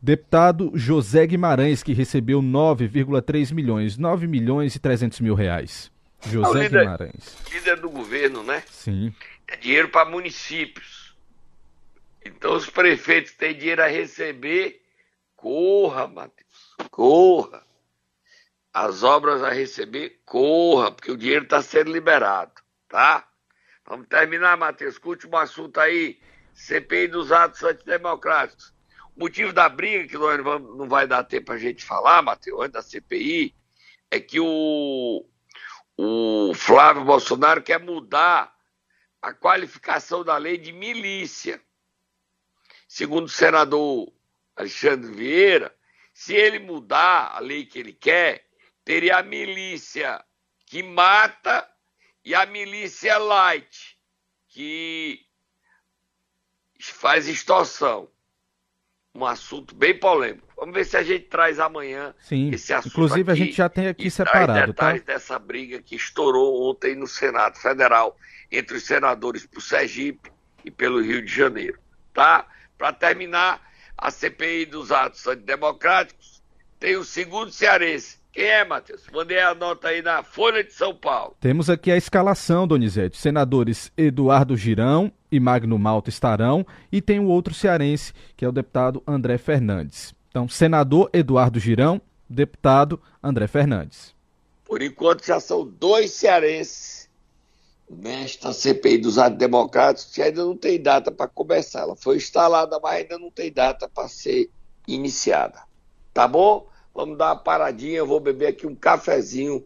Deputado 0.00 0.70
José 0.74 1.26
Guimarães, 1.26 1.82
que 1.82 1.92
recebeu 1.92 2.40
9,3 2.40 3.52
milhões, 3.52 3.96
9 3.96 4.26
milhões 4.26 4.74
e 4.74 4.78
300 4.78 5.20
mil 5.20 5.34
reais. 5.34 5.90
José 6.26 6.62
líder. 6.64 6.80
Guimarães. 6.80 7.36
Líder 7.50 7.80
do 7.80 7.90
governo, 7.90 8.42
né? 8.42 8.62
Sim. 8.68 9.14
é 9.46 9.56
dinheiro 9.56 9.88
para 9.88 10.08
municípios. 10.08 11.16
Então, 12.24 12.54
os 12.54 12.68
prefeitos 12.68 13.32
têm 13.32 13.56
dinheiro 13.56 13.82
a 13.82 13.86
receber, 13.86 14.82
corra, 15.36 16.06
Matheus, 16.06 16.74
corra. 16.90 17.64
As 18.74 19.02
obras 19.02 19.42
a 19.42 19.50
receber, 19.50 20.20
corra, 20.26 20.90
porque 20.92 21.10
o 21.10 21.16
dinheiro 21.16 21.44
está 21.44 21.62
sendo 21.62 21.90
liberado, 21.90 22.52
tá? 22.88 23.26
Vamos 23.86 24.06
terminar, 24.08 24.56
Matheus, 24.58 24.98
com 24.98 25.08
o 25.08 25.12
último 25.12 25.36
assunto 25.38 25.78
aí, 25.80 26.20
CPI 26.52 27.08
dos 27.08 27.32
atos 27.32 27.62
antidemocráticos. 27.62 28.74
O 29.16 29.20
motivo 29.20 29.52
da 29.52 29.68
briga, 29.68 30.06
que 30.06 30.18
nós 30.18 30.36
não 30.36 30.44
vamos- 30.44 30.76
não 30.76 30.88
vai 30.88 31.06
dar 31.06 31.24
tempo 31.24 31.50
a 31.52 31.56
gente 31.58 31.82
falar, 31.84 32.20
Matheus, 32.20 32.60
antes 32.60 32.72
da 32.72 32.82
CPI, 32.82 33.54
é 34.10 34.20
que 34.20 34.38
o, 34.38 35.24
o 36.00 36.54
Flávio 36.54 37.04
Bolsonaro 37.04 37.60
quer 37.60 37.80
mudar 37.80 38.56
a 39.20 39.34
qualificação 39.34 40.22
da 40.22 40.36
lei 40.36 40.56
de 40.56 40.70
milícia. 40.70 41.60
Segundo 42.86 43.26
o 43.26 43.28
senador 43.28 44.12
Alexandre 44.54 45.12
Vieira, 45.12 45.76
se 46.14 46.34
ele 46.34 46.60
mudar 46.60 47.34
a 47.34 47.40
lei 47.40 47.66
que 47.66 47.80
ele 47.80 47.92
quer, 47.92 48.48
teria 48.84 49.18
a 49.18 49.22
milícia 49.24 50.24
que 50.64 50.84
mata 50.84 51.68
e 52.24 52.32
a 52.32 52.46
milícia 52.46 53.18
light, 53.18 53.98
que 54.46 55.26
faz 56.80 57.26
extorsão. 57.26 58.08
Um 59.14 59.24
assunto 59.24 59.74
bem 59.74 59.98
polêmico. 59.98 60.46
Vamos 60.56 60.74
ver 60.74 60.84
se 60.84 60.96
a 60.96 61.02
gente 61.02 61.24
traz 61.26 61.58
amanhã 61.58 62.14
Sim. 62.20 62.50
esse 62.50 62.72
assunto. 62.72 62.92
Inclusive, 62.92 63.32
aqui 63.32 63.42
a 63.42 63.44
gente 63.44 63.56
já 63.56 63.68
tem 63.68 63.88
aqui 63.88 64.10
separado, 64.10 64.52
tá? 64.52 64.66
detalhes 64.66 65.02
dessa 65.02 65.38
briga 65.38 65.80
que 65.80 65.96
estourou 65.96 66.70
ontem 66.70 66.94
no 66.94 67.06
Senado 67.06 67.56
Federal 67.58 68.16
entre 68.50 68.76
os 68.76 68.84
senadores 68.84 69.46
por 69.46 69.60
Sergipe 69.60 70.30
e 70.64 70.70
pelo 70.70 71.00
Rio 71.00 71.24
de 71.24 71.32
Janeiro. 71.32 71.78
Tá? 72.12 72.46
Para 72.76 72.92
terminar, 72.92 73.60
a 73.96 74.10
CPI 74.10 74.66
dos 74.66 74.92
atos 74.92 75.26
antidemocráticos 75.26 76.42
tem 76.78 76.96
o 76.96 77.04
segundo 77.04 77.50
cearense. 77.50 78.17
Quem 78.32 78.44
é, 78.44 78.64
Matheus? 78.64 79.02
Mandei 79.12 79.40
a 79.40 79.54
nota 79.54 79.88
aí 79.88 80.02
na 80.02 80.22
Folha 80.22 80.62
de 80.62 80.72
São 80.72 80.94
Paulo. 80.94 81.34
Temos 81.40 81.68
aqui 81.68 81.90
a 81.90 81.96
escalação, 81.96 82.66
Donizete. 82.66 83.16
Senadores 83.16 83.90
Eduardo 83.96 84.56
Girão 84.56 85.12
e 85.30 85.40
Magno 85.40 85.78
Malta 85.78 86.08
estarão, 86.08 86.66
e 86.90 87.02
tem 87.02 87.20
o 87.20 87.26
outro 87.26 87.54
cearense, 87.54 88.12
que 88.36 88.44
é 88.44 88.48
o 88.48 88.52
deputado 88.52 89.02
André 89.06 89.38
Fernandes. 89.38 90.14
Então, 90.30 90.48
senador 90.48 91.10
Eduardo 91.12 91.58
Girão, 91.58 92.00
deputado 92.28 93.00
André 93.22 93.46
Fernandes. 93.46 94.14
Por 94.64 94.82
enquanto 94.82 95.24
já 95.24 95.40
são 95.40 95.66
dois 95.66 96.12
cearenses 96.12 97.08
nesta 97.90 98.52
CPI 98.52 98.98
dos 98.98 99.18
atos 99.18 99.38
democráticos 99.38 100.14
que 100.14 100.20
ainda 100.20 100.44
não 100.44 100.56
tem 100.56 100.80
data 100.80 101.10
para 101.10 101.26
começar. 101.26 101.80
Ela 101.80 101.96
foi 101.96 102.16
instalada, 102.16 102.78
mas 102.82 102.96
ainda 102.96 103.18
não 103.18 103.30
tem 103.30 103.50
data 103.50 103.88
para 103.88 104.08
ser 104.08 104.50
iniciada. 104.86 105.62
Tá 106.12 106.28
bom? 106.28 106.66
Vamos 106.98 107.16
dar 107.16 107.26
uma 107.26 107.36
paradinha, 107.36 107.98
eu 107.98 108.06
vou 108.08 108.18
beber 108.18 108.48
aqui 108.48 108.66
um 108.66 108.74
cafezinho 108.74 109.62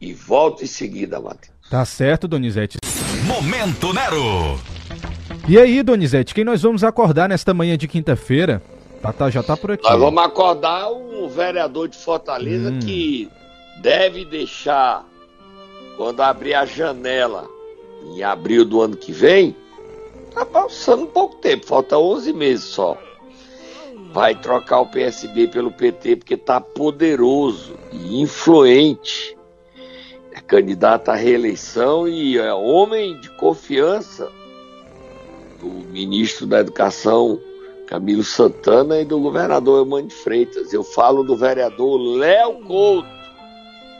e 0.00 0.12
volto 0.14 0.62
em 0.62 0.66
seguida, 0.68 1.18
Matheus. 1.18 1.52
Tá 1.68 1.84
certo, 1.84 2.28
Donizete. 2.28 2.78
Momento 3.26 3.92
Nero. 3.92 4.60
E 5.48 5.58
aí, 5.58 5.82
Donizete, 5.82 6.32
quem 6.32 6.44
nós 6.44 6.62
vamos 6.62 6.84
acordar 6.84 7.28
nesta 7.28 7.52
manhã 7.52 7.76
de 7.76 7.88
quinta-feira? 7.88 8.62
Tata 9.02 9.28
já 9.28 9.42
tá 9.42 9.56
por 9.56 9.72
aqui. 9.72 9.82
Nós 9.82 9.98
vamos 9.98 10.22
acordar 10.22 10.88
um 10.92 11.28
vereador 11.28 11.88
de 11.88 11.96
Fortaleza 11.96 12.70
Hum. 12.70 12.78
que 12.78 13.28
deve 13.82 14.24
deixar, 14.24 15.04
quando 15.96 16.20
abrir 16.20 16.54
a 16.54 16.64
janela 16.64 17.48
em 18.04 18.22
abril 18.22 18.64
do 18.64 18.80
ano 18.80 18.96
que 18.96 19.10
vem, 19.10 19.56
tá 20.32 20.46
passando 20.46 21.06
pouco 21.06 21.38
tempo, 21.38 21.66
falta 21.66 21.98
11 21.98 22.32
meses 22.32 22.66
só. 22.66 22.96
Vai 24.12 24.34
trocar 24.34 24.80
o 24.80 24.86
PSB 24.86 25.48
pelo 25.48 25.70
PT 25.70 26.16
porque 26.16 26.36
tá 26.36 26.60
poderoso 26.60 27.74
e 27.92 28.20
influente. 28.20 29.36
É 30.32 30.40
candidato 30.40 31.10
à 31.10 31.14
reeleição 31.14 32.08
e 32.08 32.38
é 32.38 32.52
homem 32.52 33.20
de 33.20 33.30
confiança 33.30 34.30
do 35.60 35.66
ministro 35.66 36.46
da 36.46 36.60
Educação 36.60 37.38
Camilo 37.86 38.22
Santana 38.22 39.00
e 39.00 39.04
do 39.04 39.18
governador 39.18 39.78
Eumano 39.78 40.08
de 40.08 40.14
Freitas. 40.14 40.72
Eu 40.72 40.84
falo 40.84 41.22
do 41.22 41.36
vereador 41.36 41.98
Léo 41.98 42.62
Couto. 42.64 43.08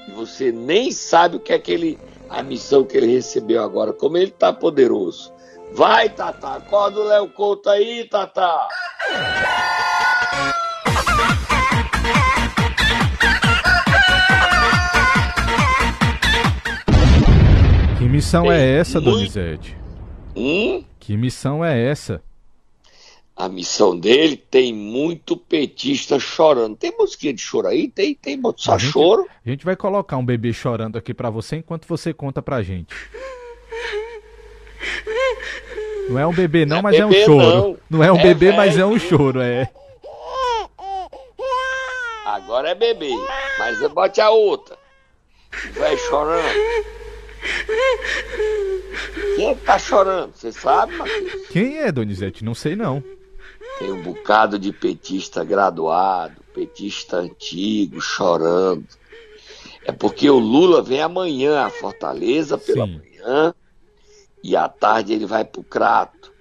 E 0.07 0.11
você 0.12 0.53
nem 0.53 0.93
sabe 0.93 1.37
o 1.37 1.41
que 1.41 1.53
é 1.53 1.59
que 1.59 1.73
ele, 1.73 1.99
a 2.29 2.43
missão 2.43 2.85
que 2.85 2.97
ele 2.97 3.07
recebeu 3.07 3.62
agora, 3.62 3.93
como 3.93 4.17
ele 4.17 4.31
tá 4.31 4.53
poderoso. 4.53 5.33
Vai, 5.73 6.09
Tata, 6.09 6.49
acorda 6.49 7.00
o 7.00 7.05
Léo 7.05 7.29
Couto 7.31 7.69
aí, 7.69 8.05
Tata. 8.09 8.69
Que 17.99 18.05
missão 18.05 18.51
é 18.51 18.79
essa, 18.79 19.01
Donizete? 19.01 19.77
Hum? 20.37 20.85
Que 21.01 21.17
missão 21.17 21.65
é 21.65 21.81
essa? 21.87 22.23
A 23.37 23.49
missão 23.49 23.99
dele 23.99 24.37
tem 24.37 24.73
muito 24.75 25.37
petista 25.37 26.19
chorando. 26.19 26.77
Tem 26.77 26.93
musiquinha 26.99 27.33
de 27.33 27.41
choro 27.41 27.69
aí? 27.69 27.89
Tem, 27.89 28.15
tem 28.15 28.41
só 28.57 28.75
A 28.75 28.79
gente- 28.79 28.91
choro. 28.93 29.27
A 29.45 29.49
gente 29.49 29.65
vai 29.65 29.77
colocar 29.77 30.17
um 30.17 30.25
bebê 30.25 30.53
chorando 30.53 30.99
aqui 30.99 31.15
pra 31.15 31.31
você 31.31 31.57
enquanto 31.57 31.87
você 31.87 32.13
conta 32.13 32.43
pra 32.43 32.63
gente. 32.63 32.95
Não 36.09 36.19
é 36.19 36.27
um 36.27 36.33
bebê 36.33 36.65
não, 36.67 36.79
é 36.79 36.83
mas 36.83 36.97
é 36.97 37.05
um 37.07 37.11
bebê, 37.11 37.25
choro. 37.25 37.39
não. 37.47 37.77
Não 37.99 38.05
é 38.05 38.11
um 38.11 38.17
É 38.19 38.23
bebê, 38.23 38.53
mas 38.53 38.77
é 38.79 38.85
um 38.85 38.99
choro, 38.99 39.41
é. 39.41 39.69
Agora 42.49 42.71
é 42.71 42.75
bebê. 42.75 43.12
Mas 43.59 43.78
bote 43.93 44.23
a 44.23 44.31
outra. 44.31 44.75
Vai 45.75 45.99
chorando. 45.99 46.49
Quem 49.37 49.50
é 49.50 49.55
que 49.55 49.64
tá 49.67 49.78
chorando? 49.78 50.35
Você 50.35 50.50
sabe, 50.50 50.97
Matheus? 50.97 51.47
Quem 51.49 51.76
é, 51.76 51.93
Donizete? 51.93 52.43
Não 52.43 52.55
sei 52.55 52.75
não. 52.75 53.05
Tem 53.78 53.93
um 53.93 54.00
bocado 54.02 54.59
de 54.59 54.73
petista 54.73 55.45
graduado, 55.45 56.43
petista 56.55 57.19
antigo, 57.19 58.00
chorando. 58.00 58.88
É 59.85 59.93
porque 59.93 60.31
o 60.31 60.38
Lula 60.38 60.81
vem 60.81 61.02
amanhã 61.02 61.61
a 61.61 61.69
Fortaleza 61.69 62.57
pela 62.57 62.87
Sim. 62.87 62.97
manhã 62.97 63.55
e 64.43 64.57
à 64.57 64.71
tarde 64.71 65.12
ele 65.12 65.26
vai 65.26 65.45
pro 65.45 65.62
Crato. 65.62 66.33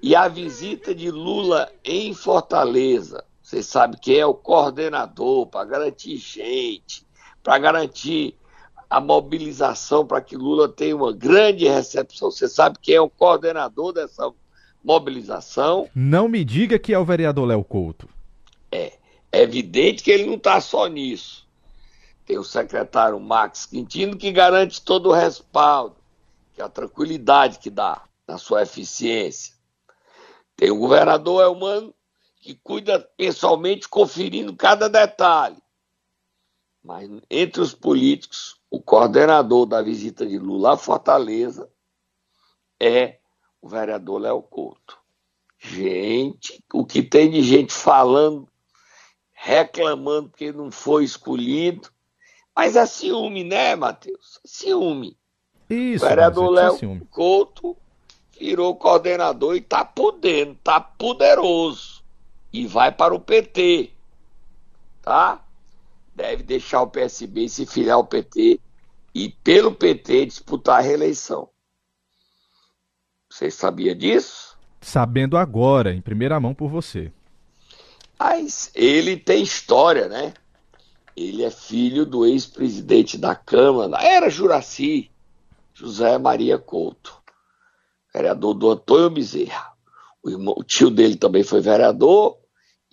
E 0.00 0.16
a 0.16 0.26
visita 0.26 0.94
de 0.94 1.10
Lula 1.10 1.70
em 1.84 2.14
Fortaleza, 2.14 3.22
você 3.44 3.62
sabe 3.62 3.98
quem 3.98 4.16
é 4.16 4.24
o 4.24 4.32
coordenador 4.32 5.46
para 5.46 5.66
garantir 5.66 6.16
gente, 6.16 7.06
para 7.42 7.58
garantir 7.58 8.34
a 8.88 9.02
mobilização 9.02 10.06
para 10.06 10.22
que 10.22 10.34
Lula 10.34 10.66
tenha 10.66 10.96
uma 10.96 11.12
grande 11.12 11.68
recepção. 11.68 12.30
Você 12.30 12.48
sabe 12.48 12.78
quem 12.80 12.94
é 12.94 13.00
o 13.02 13.10
coordenador 13.10 13.92
dessa 13.92 14.32
mobilização? 14.82 15.90
Não 15.94 16.26
me 16.26 16.42
diga 16.42 16.78
que 16.78 16.94
é 16.94 16.98
o 16.98 17.04
vereador 17.04 17.46
Léo 17.46 17.62
Couto. 17.62 18.08
É 18.72 18.94
evidente 19.30 20.02
que 20.02 20.10
ele 20.10 20.24
não 20.24 20.36
está 20.36 20.58
só 20.58 20.86
nisso. 20.86 21.46
Tem 22.24 22.38
o 22.38 22.44
secretário 22.44 23.20
Max 23.20 23.66
Quintino 23.66 24.16
que 24.16 24.32
garante 24.32 24.80
todo 24.80 25.10
o 25.10 25.12
respaldo, 25.12 25.96
que 26.54 26.62
é 26.62 26.64
a 26.64 26.68
tranquilidade 26.70 27.58
que 27.58 27.68
dá 27.68 28.00
na 28.26 28.38
sua 28.38 28.62
eficiência. 28.62 29.52
Tem 30.56 30.70
o 30.70 30.78
governador 30.78 31.42
Elmano 31.42 31.94
que 32.44 32.54
cuida 32.56 33.00
pessoalmente 33.16 33.88
conferindo 33.88 34.54
cada 34.54 34.86
detalhe. 34.86 35.56
Mas 36.82 37.08
entre 37.30 37.62
os 37.62 37.72
políticos, 37.72 38.60
o 38.70 38.82
coordenador 38.82 39.64
da 39.64 39.80
visita 39.80 40.26
de 40.26 40.38
Lula 40.38 40.74
à 40.74 40.76
Fortaleza 40.76 41.70
é 42.78 43.18
o 43.62 43.68
vereador 43.70 44.20
Léo 44.20 44.42
Couto. 44.42 44.98
Gente, 45.58 46.62
o 46.70 46.84
que 46.84 47.02
tem 47.02 47.30
de 47.30 47.42
gente 47.42 47.72
falando 47.72 48.46
reclamando 49.32 50.28
porque 50.28 50.52
não 50.52 50.70
foi 50.70 51.04
escolhido. 51.04 51.88
Mas 52.54 52.76
é 52.76 52.84
ciúme, 52.84 53.42
né, 53.42 53.74
Matheus? 53.74 54.38
Ciúme. 54.44 55.16
Isso, 55.70 56.04
o 56.04 56.08
vereador 56.10 56.76
sem 56.76 56.88
Léo. 56.90 57.06
Couto 57.10 57.74
virou 58.38 58.76
coordenador 58.76 59.56
e 59.56 59.62
tá 59.62 59.82
podendo, 59.82 60.56
tá 60.56 60.78
poderoso. 60.78 61.93
E 62.54 62.68
vai 62.68 62.92
para 62.92 63.12
o 63.12 63.18
PT. 63.18 63.90
Tá? 65.02 65.44
Deve 66.14 66.44
deixar 66.44 66.82
o 66.82 66.86
PSB 66.86 67.48
se 67.48 67.66
filiar 67.66 67.96
ao 67.96 68.06
PT 68.06 68.60
e 69.12 69.28
pelo 69.28 69.74
PT 69.74 70.26
disputar 70.26 70.78
a 70.78 70.80
reeleição. 70.80 71.48
Você 73.28 73.50
sabia 73.50 73.92
disso? 73.92 74.56
Sabendo 74.80 75.36
agora, 75.36 75.92
em 75.92 76.00
primeira 76.00 76.38
mão 76.38 76.54
por 76.54 76.68
você. 76.68 77.10
Mas 78.16 78.70
ele 78.72 79.16
tem 79.16 79.42
história, 79.42 80.06
né? 80.08 80.32
Ele 81.16 81.42
é 81.42 81.50
filho 81.50 82.06
do 82.06 82.24
ex-presidente 82.24 83.18
da 83.18 83.34
Câmara, 83.34 84.00
era 84.00 84.30
Juraci, 84.30 85.10
José 85.74 86.16
Maria 86.18 86.56
Couto, 86.56 87.20
vereador 88.14 88.54
do 88.54 88.70
Antônio 88.70 89.10
Bezerra. 89.10 89.72
O, 90.22 90.30
irmão- 90.30 90.54
o 90.56 90.62
tio 90.62 90.88
dele 90.88 91.16
também 91.16 91.42
foi 91.42 91.60
vereador 91.60 92.38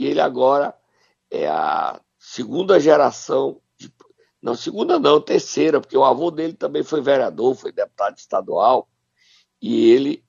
e 0.01 0.07
ele 0.07 0.19
agora 0.19 0.75
é 1.29 1.47
a 1.47 2.01
segunda 2.17 2.79
geração, 2.79 3.61
de- 3.77 3.93
não, 4.41 4.55
segunda 4.55 4.97
não, 4.99 5.21
terceira, 5.21 5.79
porque 5.79 5.95
o 5.95 6.03
avô 6.03 6.31
dele 6.31 6.53
também 6.53 6.81
foi 6.81 7.01
vereador, 7.01 7.53
foi 7.53 7.71
deputado 7.71 8.17
estadual 8.17 8.89
e 9.61 9.91
ele 9.91 10.25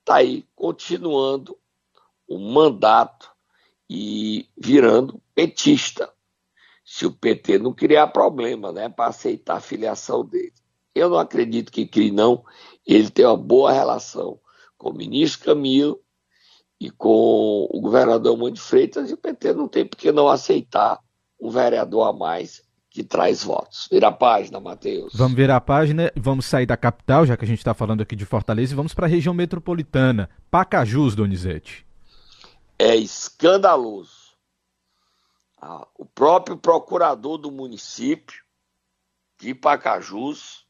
está 0.00 0.16
aí 0.16 0.48
continuando 0.56 1.58
o 2.26 2.38
mandato 2.38 3.30
e 3.88 4.48
virando 4.56 5.20
petista. 5.34 6.10
Se 6.82 7.04
o 7.04 7.12
PT 7.12 7.58
não 7.58 7.74
criar 7.74 8.06
problema, 8.06 8.72
né, 8.72 8.88
para 8.88 9.10
aceitar 9.10 9.58
a 9.58 9.60
filiação 9.60 10.24
dele. 10.24 10.54
Eu 10.94 11.10
não 11.10 11.18
acredito 11.18 11.70
que 11.70 11.86
crie, 11.86 12.10
não. 12.10 12.42
Ele 12.86 13.10
tem 13.10 13.26
uma 13.26 13.36
boa 13.36 13.70
relação 13.70 14.40
com 14.78 14.88
o 14.88 14.94
ministro 14.94 15.44
Camilo 15.44 16.02
e 16.80 16.90
com 16.90 17.68
o 17.70 17.80
governador 17.80 18.36
Mano 18.36 18.52
de 18.52 18.60
Freitas, 18.60 19.10
e 19.10 19.14
o 19.14 19.16
PT 19.16 19.52
não 19.52 19.66
tem 19.68 19.84
por 19.84 19.96
que 19.96 20.12
não 20.12 20.28
aceitar 20.28 21.00
um 21.40 21.50
vereador 21.50 22.08
a 22.08 22.12
mais 22.12 22.62
que 22.90 23.04
traz 23.04 23.44
votos. 23.44 23.88
Vira 23.90 24.08
a 24.08 24.12
página, 24.12 24.58
Matheus. 24.58 25.12
Vamos 25.14 25.36
virar 25.36 25.56
a 25.56 25.60
página, 25.60 26.10
vamos 26.16 26.46
sair 26.46 26.66
da 26.66 26.76
capital, 26.76 27.26
já 27.26 27.36
que 27.36 27.44
a 27.44 27.48
gente 27.48 27.58
está 27.58 27.74
falando 27.74 28.00
aqui 28.00 28.16
de 28.16 28.24
Fortaleza, 28.24 28.72
e 28.72 28.76
vamos 28.76 28.94
para 28.94 29.06
a 29.06 29.08
região 29.08 29.34
metropolitana. 29.34 30.30
Pacajus, 30.50 31.14
Donizete. 31.14 31.86
é 32.78 32.96
escandaloso. 32.96 34.28
Ah, 35.60 35.86
o 35.96 36.04
próprio 36.04 36.56
procurador 36.56 37.36
do 37.36 37.50
município 37.50 38.42
de 39.40 39.54
Pacajus 39.54 40.64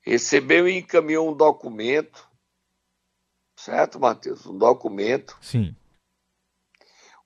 recebeu 0.00 0.68
e 0.68 0.78
encaminhou 0.78 1.30
um 1.30 1.36
documento, 1.36 2.27
certo, 3.58 3.98
Matheus? 3.98 4.46
Um 4.46 4.56
documento. 4.56 5.36
Sim. 5.40 5.74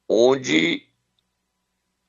Onde 0.09 0.89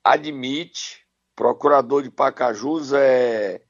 admite, 0.03 1.05
procurador 1.35 2.03
de 2.03 2.09
Pacajus 2.09 2.93
é 2.93 3.63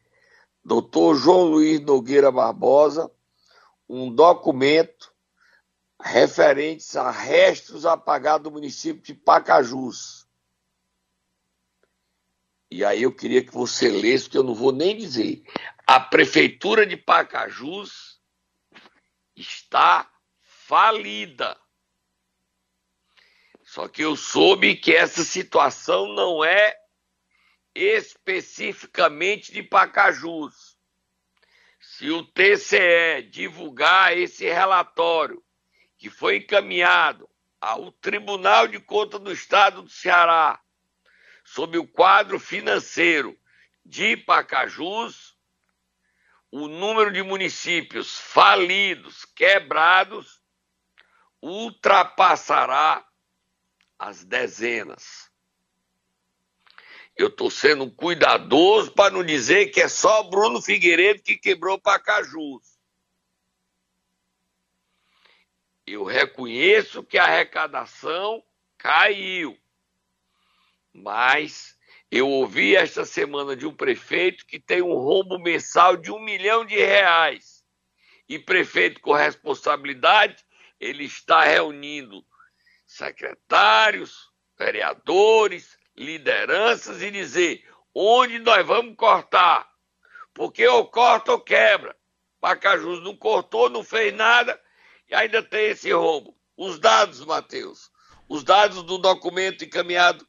doutor 0.63 1.15
João 1.15 1.43
Luiz 1.43 1.79
Nogueira 1.81 2.31
Barbosa, 2.31 3.11
um 3.89 4.13
documento 4.13 5.13
referentes 6.01 6.95
a 6.95 7.09
restos 7.11 7.85
apagados 7.85 8.43
do 8.43 8.51
município 8.51 9.01
de 9.01 9.13
Pacajus. 9.13 10.27
E 12.69 12.83
aí 12.83 13.03
eu 13.03 13.15
queria 13.15 13.43
que 13.43 13.53
você 13.53 13.89
lesse, 13.89 14.25
porque 14.25 14.37
eu 14.37 14.43
não 14.43 14.55
vou 14.55 14.71
nem 14.71 14.97
dizer. 14.97 15.43
A 15.85 15.99
prefeitura 15.99 16.85
de 16.85 16.97
Pacajus 16.97 18.19
está 19.35 20.12
falida. 20.73 21.55
Só 23.61 23.87
que 23.87 24.01
eu 24.01 24.15
soube 24.15 24.75
que 24.75 24.91
essa 24.91 25.23
situação 25.23 26.07
não 26.07 26.43
é 26.43 26.75
especificamente 27.75 29.51
de 29.51 29.61
Pacajus. 29.61 30.75
Se 31.79 32.09
o 32.09 32.23
TCE 32.23 33.21
divulgar 33.29 34.17
esse 34.17 34.45
relatório 34.45 35.43
que 35.95 36.09
foi 36.09 36.37
encaminhado 36.37 37.29
ao 37.61 37.91
Tribunal 37.91 38.67
de 38.67 38.79
Contas 38.79 39.19
do 39.19 39.31
Estado 39.31 39.83
do 39.83 39.89
Ceará 39.91 40.59
sobre 41.45 41.77
o 41.77 41.87
quadro 41.87 42.39
financeiro 42.39 43.39
de 43.85 44.17
Pacajus, 44.17 45.37
o 46.49 46.67
número 46.67 47.11
de 47.11 47.21
municípios 47.21 48.17
falidos, 48.17 49.23
quebrados, 49.23 50.42
ultrapassará 51.43 53.05
as 53.99 54.23
dezenas. 54.23 55.29
Eu 57.17 57.27
estou 57.27 57.51
sendo 57.51 57.91
cuidadoso 57.91 58.93
para 58.93 59.13
não 59.13 59.23
dizer 59.23 59.67
que 59.67 59.81
é 59.81 59.89
só 59.89 60.23
Bruno 60.23 60.61
Figueiredo 60.61 61.21
que 61.21 61.35
quebrou 61.35 61.77
Pacajus. 61.77 62.79
Eu 65.85 66.05
reconheço 66.05 67.03
que 67.03 67.17
a 67.17 67.25
arrecadação 67.25 68.41
caiu. 68.77 69.59
Mas 70.93 71.77
eu 72.09 72.29
ouvi 72.29 72.73
esta 72.73 73.03
semana 73.03 73.53
de 73.53 73.67
um 73.67 73.75
prefeito 73.75 74.45
que 74.45 74.59
tem 74.59 74.81
um 74.81 74.93
rombo 74.93 75.37
mensal 75.37 75.97
de 75.97 76.09
um 76.09 76.19
milhão 76.19 76.65
de 76.65 76.77
reais. 76.77 77.65
E 78.29 78.39
prefeito 78.39 79.01
com 79.01 79.11
responsabilidade, 79.11 80.43
ele 80.83 81.05
está 81.05 81.43
reunindo 81.43 82.25
secretários, 82.85 84.29
vereadores, 84.57 85.77
lideranças 85.95 87.01
e 87.01 87.09
dizer 87.09 87.65
onde 87.95 88.37
nós 88.39 88.65
vamos 88.65 88.95
cortar. 88.97 89.67
Porque 90.33 90.67
ou 90.67 90.87
corta 90.87 91.31
ou 91.31 91.39
quebra. 91.39 91.95
Pacajus 92.41 93.01
não 93.01 93.15
cortou, 93.15 93.69
não 93.69 93.83
fez 93.83 94.13
nada 94.13 94.59
e 95.09 95.15
ainda 95.15 95.41
tem 95.41 95.67
esse 95.69 95.91
rombo. 95.93 96.37
Os 96.57 96.77
dados, 96.77 97.23
Matheus, 97.25 97.89
os 98.27 98.43
dados 98.43 98.83
do 98.83 98.97
documento 98.97 99.63
encaminhado 99.63 100.27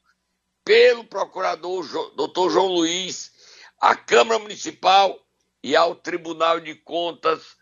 pelo 0.64 1.04
procurador 1.04 1.86
doutor 2.14 2.50
João 2.50 2.68
Luiz 2.68 3.32
à 3.80 3.96
Câmara 3.96 4.38
Municipal 4.38 5.18
e 5.62 5.74
ao 5.74 5.96
Tribunal 5.96 6.60
de 6.60 6.74
Contas 6.76 7.56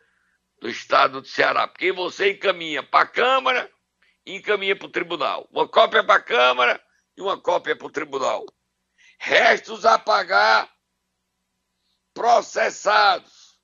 do 0.62 0.70
Estado 0.70 1.20
do 1.20 1.26
Ceará. 1.26 1.66
Porque 1.66 1.90
você 1.92 2.30
encaminha 2.30 2.84
para 2.84 3.02
a 3.02 3.08
Câmara 3.08 3.68
e 4.24 4.36
encaminha 4.36 4.76
para 4.76 4.86
o 4.86 4.90
Tribunal. 4.90 5.48
Uma 5.50 5.66
cópia 5.66 6.04
para 6.04 6.14
a 6.14 6.22
Câmara 6.22 6.80
e 7.16 7.20
uma 7.20 7.36
cópia 7.36 7.74
para 7.76 7.88
o 7.88 7.90
Tribunal. 7.90 8.46
Restos 9.18 9.84
a 9.84 9.98
pagar 9.98 10.70
processados. 12.14 13.58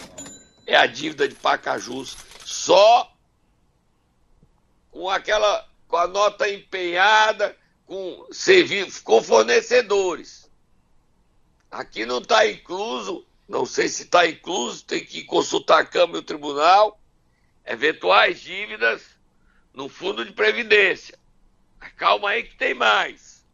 É 0.66 0.76
a 0.76 0.86
dívida 0.86 1.28
de 1.28 1.34
Pacajus 1.34 2.16
só 2.42 3.14
com 4.90 5.10
aquela 5.10 5.68
com 5.86 5.98
a 5.98 6.06
nota 6.06 6.48
empenhada 6.48 7.54
com 7.84 8.26
serviço, 8.32 9.02
com 9.02 9.22
fornecedores. 9.22 10.48
Aqui 11.70 12.06
não 12.06 12.16
está 12.18 12.46
incluso, 12.46 13.26
não 13.48 13.64
sei 13.64 13.88
se 13.88 14.02
está 14.02 14.26
incluso, 14.26 14.84
tem 14.84 15.04
que 15.04 15.24
consultar 15.24 15.80
a 15.80 15.86
Câmara 15.86 16.18
e 16.18 16.20
o 16.20 16.24
Tribunal, 16.24 17.00
eventuais 17.64 18.40
dívidas 18.40 19.02
no 19.72 19.88
fundo 19.88 20.24
de 20.24 20.32
previdência. 20.32 21.18
Calma 21.96 22.30
aí 22.30 22.42
que 22.42 22.56
tem 22.56 22.74
mais. 22.74 23.44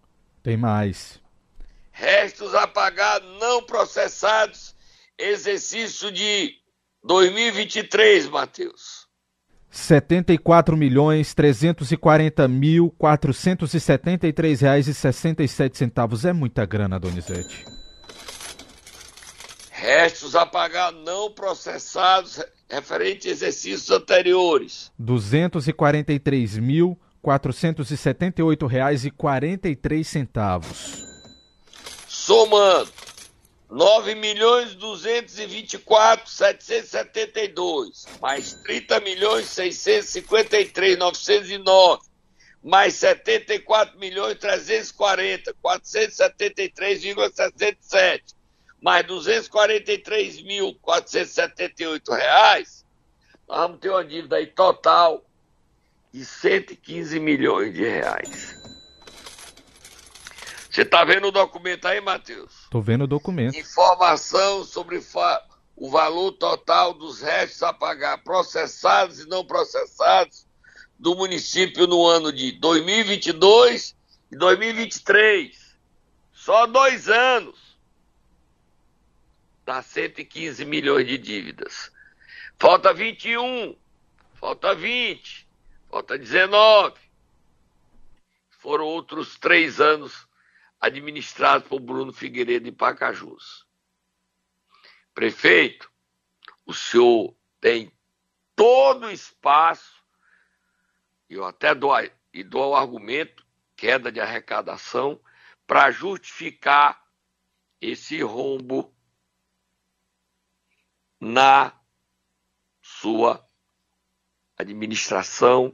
Tem 0.42 0.56
mais. 0.56 1.20
Restos 1.92 2.54
a 2.54 2.66
pagar 2.66 3.20
não 3.20 3.62
processados, 3.62 4.74
exercício 5.16 6.10
de 6.10 6.54
2023, 7.04 8.28
Matheus. 8.28 9.04
74 9.70 10.76
milhões 10.76 11.34
340 11.34 12.46
mil 12.46 12.90
473 12.96 14.60
reais 14.60 14.88
e 14.88 14.94
67 14.94 15.76
centavos. 15.76 16.24
É 16.24 16.32
muita 16.32 16.64
grana, 16.64 16.98
Donizete. 16.98 17.73
Restos 19.84 20.34
a 20.34 20.46
pagar 20.46 20.92
não 20.92 21.30
processados 21.30 22.42
referente 22.70 23.28
a 23.28 23.32
exercícios 23.32 23.90
anteriores. 23.90 24.90
243 24.98 26.56
mil 26.56 26.98
478 27.20 28.66
reais 28.66 29.04
e 29.04 29.10
43 29.10 30.08
centavos. 30.08 31.04
Somando 32.08 32.90
9 33.70 34.14
milhões 34.14 34.74
224 34.74 36.30
772, 36.30 38.06
mais 38.22 38.54
30 38.54 39.00
milhões 39.00 39.48
653 39.48 40.96
909, 40.96 42.00
mais 42.62 42.94
74 42.94 43.98
milhões 43.98 44.38
340 44.38 45.54
473,67, 45.62 48.34
mais 48.84 49.06
243 49.06 50.42
mil 50.42 50.74
478 50.82 52.12
reais, 52.12 52.84
nós 53.48 53.58
vamos 53.60 53.80
ter 53.80 53.88
uma 53.88 54.04
dívida 54.04 54.36
aí 54.36 54.46
total 54.46 55.24
de 56.12 56.22
115 56.22 57.18
milhões 57.18 57.72
de 57.72 57.82
reais. 57.82 58.62
Você 60.70 60.82
está 60.82 61.02
vendo 61.02 61.28
o 61.28 61.32
documento 61.32 61.86
aí, 61.86 61.98
Matheus? 61.98 62.64
Estou 62.64 62.82
vendo 62.82 63.04
o 63.04 63.06
documento. 63.06 63.56
Informação 63.56 64.64
sobre 64.64 65.02
o 65.76 65.90
valor 65.90 66.32
total 66.32 66.92
dos 66.92 67.22
restos 67.22 67.62
a 67.62 67.72
pagar, 67.72 68.22
processados 68.22 69.20
e 69.20 69.26
não 69.26 69.46
processados, 69.46 70.46
do 70.98 71.16
município 71.16 71.86
no 71.86 72.06
ano 72.06 72.30
de 72.30 72.52
2022 72.52 73.96
e 74.30 74.36
2023. 74.36 75.74
Só 76.34 76.66
dois 76.66 77.08
anos. 77.08 77.63
Dá 79.64 79.80
115 79.80 80.64
milhões 80.64 81.06
de 81.06 81.16
dívidas. 81.16 81.90
Falta 82.58 82.92
21, 82.92 83.76
falta 84.34 84.74
20, 84.74 85.48
falta 85.88 86.18
19. 86.18 87.00
Foram 88.50 88.84
outros 88.84 89.38
três 89.38 89.80
anos 89.80 90.28
administrado 90.80 91.64
por 91.64 91.80
Bruno 91.80 92.12
Figueiredo 92.12 92.66
de 92.66 92.72
Pacajus. 92.72 93.66
Prefeito, 95.14 95.90
o 96.66 96.74
senhor 96.74 97.34
tem 97.60 97.90
todo 98.54 99.06
o 99.06 99.10
espaço, 99.10 100.02
e 101.28 101.34
eu 101.34 101.44
até 101.44 101.74
dou, 101.74 101.92
e 102.32 102.42
dou 102.44 102.72
o 102.72 102.76
argumento 102.76 103.44
queda 103.76 104.10
de 104.12 104.20
arrecadação 104.20 105.20
para 105.66 105.90
justificar 105.90 107.02
esse 107.80 108.22
rombo 108.22 108.94
na 111.24 111.72
sua 112.82 113.42
administração 114.58 115.72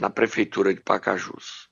na 0.00 0.08
prefeitura 0.08 0.72
de 0.72 0.80
Pacajus. 0.80 1.68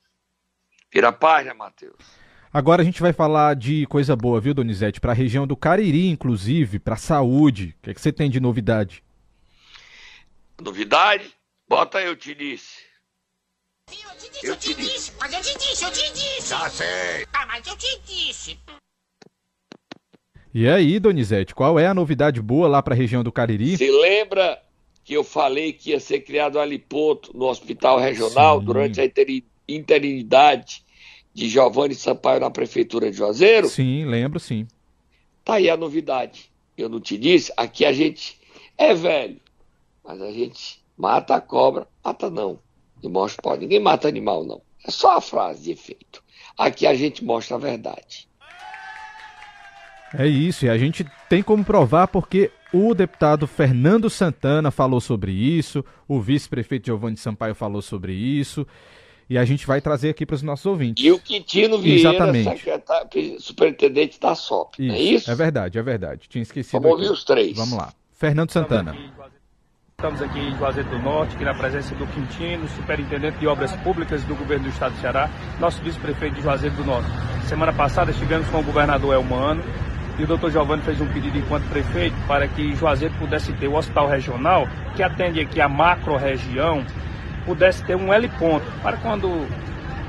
Vira 0.93 1.09
a 1.09 1.13
página, 1.13 1.55
Matheus. 1.55 2.05
Agora 2.53 2.83
a 2.83 2.85
gente 2.85 3.01
vai 3.01 3.13
falar 3.13 3.55
de 3.55 3.87
coisa 3.87 4.17
boa, 4.17 4.41
viu, 4.41 4.53
Donizete? 4.53 5.01
Para 5.01 5.13
a 5.13 5.15
região 5.15 5.47
do 5.47 5.57
Cariri, 5.57 6.09
inclusive, 6.09 6.81
para 6.81 6.95
a 6.95 6.99
saúde. 6.99 7.77
O 7.79 7.83
que, 7.83 7.91
é 7.91 7.95
que 7.95 8.01
você 8.01 8.13
tem 8.13 8.29
de 8.29 8.41
novidade? 8.41 9.05
Novidade? 10.61 11.33
Bota 11.69 12.01
eu 12.01 12.17
te 12.17 12.35
disse. 12.35 12.85
Eu 13.89 14.17
te 14.17 14.31
disse, 14.31 14.47
eu 14.47 14.57
te 14.57 14.75
disse, 14.75 15.13
mas 15.21 15.33
eu 15.33 15.43
te 15.43 15.59
disse, 15.59 15.85
eu 15.85 15.93
te 15.93 16.13
disse. 16.13 16.49
Já 16.49 16.69
sei. 16.71 17.27
Ah, 17.33 17.47
mas 17.47 17.65
eu 17.67 17.77
te 17.77 18.01
disse. 18.01 18.59
E 20.59 20.67
aí, 20.67 20.99
Donizete, 20.99 21.55
qual 21.55 21.79
é 21.79 21.87
a 21.87 21.93
novidade 21.93 22.41
boa 22.41 22.67
lá 22.67 22.83
para 22.83 22.95
a 22.95 22.97
região 22.97 23.23
do 23.23 23.31
Cariri? 23.31 23.77
Se 23.77 23.91
lembra 23.91 24.59
que 25.05 25.13
eu 25.13 25.23
falei 25.23 25.71
que 25.71 25.91
ia 25.91 26.01
ser 26.01 26.21
criado 26.21 26.57
um 26.57 26.63
heliponto 26.63 27.37
no 27.37 27.45
hospital 27.45 27.99
regional 27.99 28.59
Sim. 28.59 28.65
durante 28.65 28.99
a 28.99 29.05
interinidade 29.69 30.83
de 31.35 31.47
Giovanni 31.47 31.95
Sampaio 31.95 32.41
na 32.41 32.51
prefeitura 32.51 33.11
de 33.11 33.19
Juazeiro? 33.19 33.69
Sim, 33.69 34.07
lembro 34.07 34.41
sim. 34.41 34.67
Tá 35.45 35.57
aí 35.57 35.69
a 35.69 35.77
novidade. 35.77 36.51
Eu 36.75 36.89
não 36.89 37.03
te 37.03 37.19
disse, 37.19 37.53
aqui 37.55 37.85
a 37.85 37.93
gente 37.93 38.41
é 38.79 38.95
velho, 38.95 39.39
mas 40.03 40.23
a 40.23 40.33
gente 40.33 40.83
mata 40.97 41.35
a 41.35 41.41
cobra, 41.43 41.87
mata 42.03 42.31
não. 42.31 42.59
E 43.03 43.09
mostra 43.11 43.43
pode. 43.43 43.61
Ninguém 43.61 43.79
mata 43.79 44.09
animal, 44.09 44.43
não. 44.43 44.63
É 44.89 44.91
só 44.91 45.19
a 45.19 45.21
frase 45.21 45.65
de 45.65 45.73
efeito. 45.73 46.25
Aqui 46.57 46.87
a 46.87 46.95
gente 46.95 47.23
mostra 47.23 47.57
a 47.57 47.61
verdade. 47.61 48.27
É 50.19 50.27
isso, 50.27 50.67
e 50.67 50.71
a 50.71 50.79
gente 50.79 51.05
tem 51.29 51.43
como 51.43 51.65
provar 51.65 52.09
porque 52.09 52.51
o 52.73 52.95
deputado 52.95 53.47
Fernando 53.47 54.09
Santana 54.09 54.71
falou 54.71 55.01
sobre 55.01 55.33
isso, 55.33 55.85
o 56.09 56.21
vice-prefeito 56.21 56.87
Giovanni 56.87 57.17
Sampaio 57.17 57.55
falou 57.55 57.83
sobre 57.83 58.15
isso, 58.15 58.67
e 59.29 59.37
a 59.37 59.45
gente 59.45 59.67
vai 59.67 59.81
trazer 59.81 60.11
aqui 60.11 60.25
para 60.25 60.35
os 60.35 60.43
nossos 60.43 60.65
ouvintes. 60.67 61.05
E 61.05 61.11
o 61.11 61.19
Quintino 61.19 61.79
Vieira, 61.79 62.11
Exatamente. 62.11 63.41
superintendente 63.41 64.19
da 64.21 64.35
SOP, 64.35 64.79
isso, 64.79 64.95
é 64.95 64.99
isso? 65.01 65.31
É 65.31 65.35
verdade, 65.35 65.79
é 65.79 65.83
verdade. 65.83 66.29
Tinha 66.29 66.43
esquecido. 66.43 66.81
Vamos 66.81 66.99
ouvir 66.99 67.13
os 67.13 67.25
três. 67.25 67.57
Vamos 67.57 67.77
lá. 67.77 67.93
Fernando 68.13 68.51
Santana. 68.51 68.97
Estamos 69.99 70.21
aqui 70.21 70.39
em 70.39 70.55
Juazeiro 70.57 70.91
do 70.91 70.99
Norte, 70.99 71.35
aqui 71.35 71.45
na 71.45 71.55
presença 71.55 71.95
do 71.95 72.07
Quintino, 72.07 72.69
superintendente 72.69 73.39
de 73.39 73.47
obras 73.47 73.75
públicas 73.77 74.23
do 74.25 74.35
governo 74.35 74.65
do 74.65 74.71
estado 74.71 74.95
do 74.95 75.01
Ceará, 75.01 75.31
nosso 75.59 75.83
vice-prefeito 75.83 76.37
de 76.37 76.43
Juazeiro 76.43 76.77
do 76.77 76.85
Norte. 76.85 77.09
Semana 77.49 77.73
passada 77.73 78.11
estivemos 78.11 78.47
com 78.49 78.61
o 78.61 78.63
governador 78.63 79.15
Elmano, 79.15 79.63
e 80.19 80.25
o 80.25 80.27
doutor 80.27 80.51
Giovanni 80.51 80.83
fez 80.83 81.01
um 81.01 81.07
pedido 81.07 81.37
enquanto 81.39 81.69
prefeito 81.69 82.17
para 82.27 82.49
que 82.49 82.75
Juazeiro 82.75 83.15
pudesse 83.19 83.53
ter 83.55 83.69
o 83.69 83.75
hospital 83.75 84.09
regional, 84.09 84.67
que 84.95 85.03
atende 85.03 85.41
aqui 85.41 85.61
a 85.61 85.69
macro-região, 85.69 86.85
pudesse 87.45 87.85
ter 87.85 87.97
um 87.97 88.13
L 88.13 88.29
ponto, 88.39 88.65
para 88.83 88.97
quando 88.97 89.47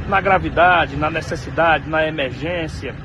na 0.08 0.22
gravidade, 0.22 0.96
na 0.96 1.10
necessidade, 1.10 1.90
na 1.90 2.08
emergência, 2.08 2.96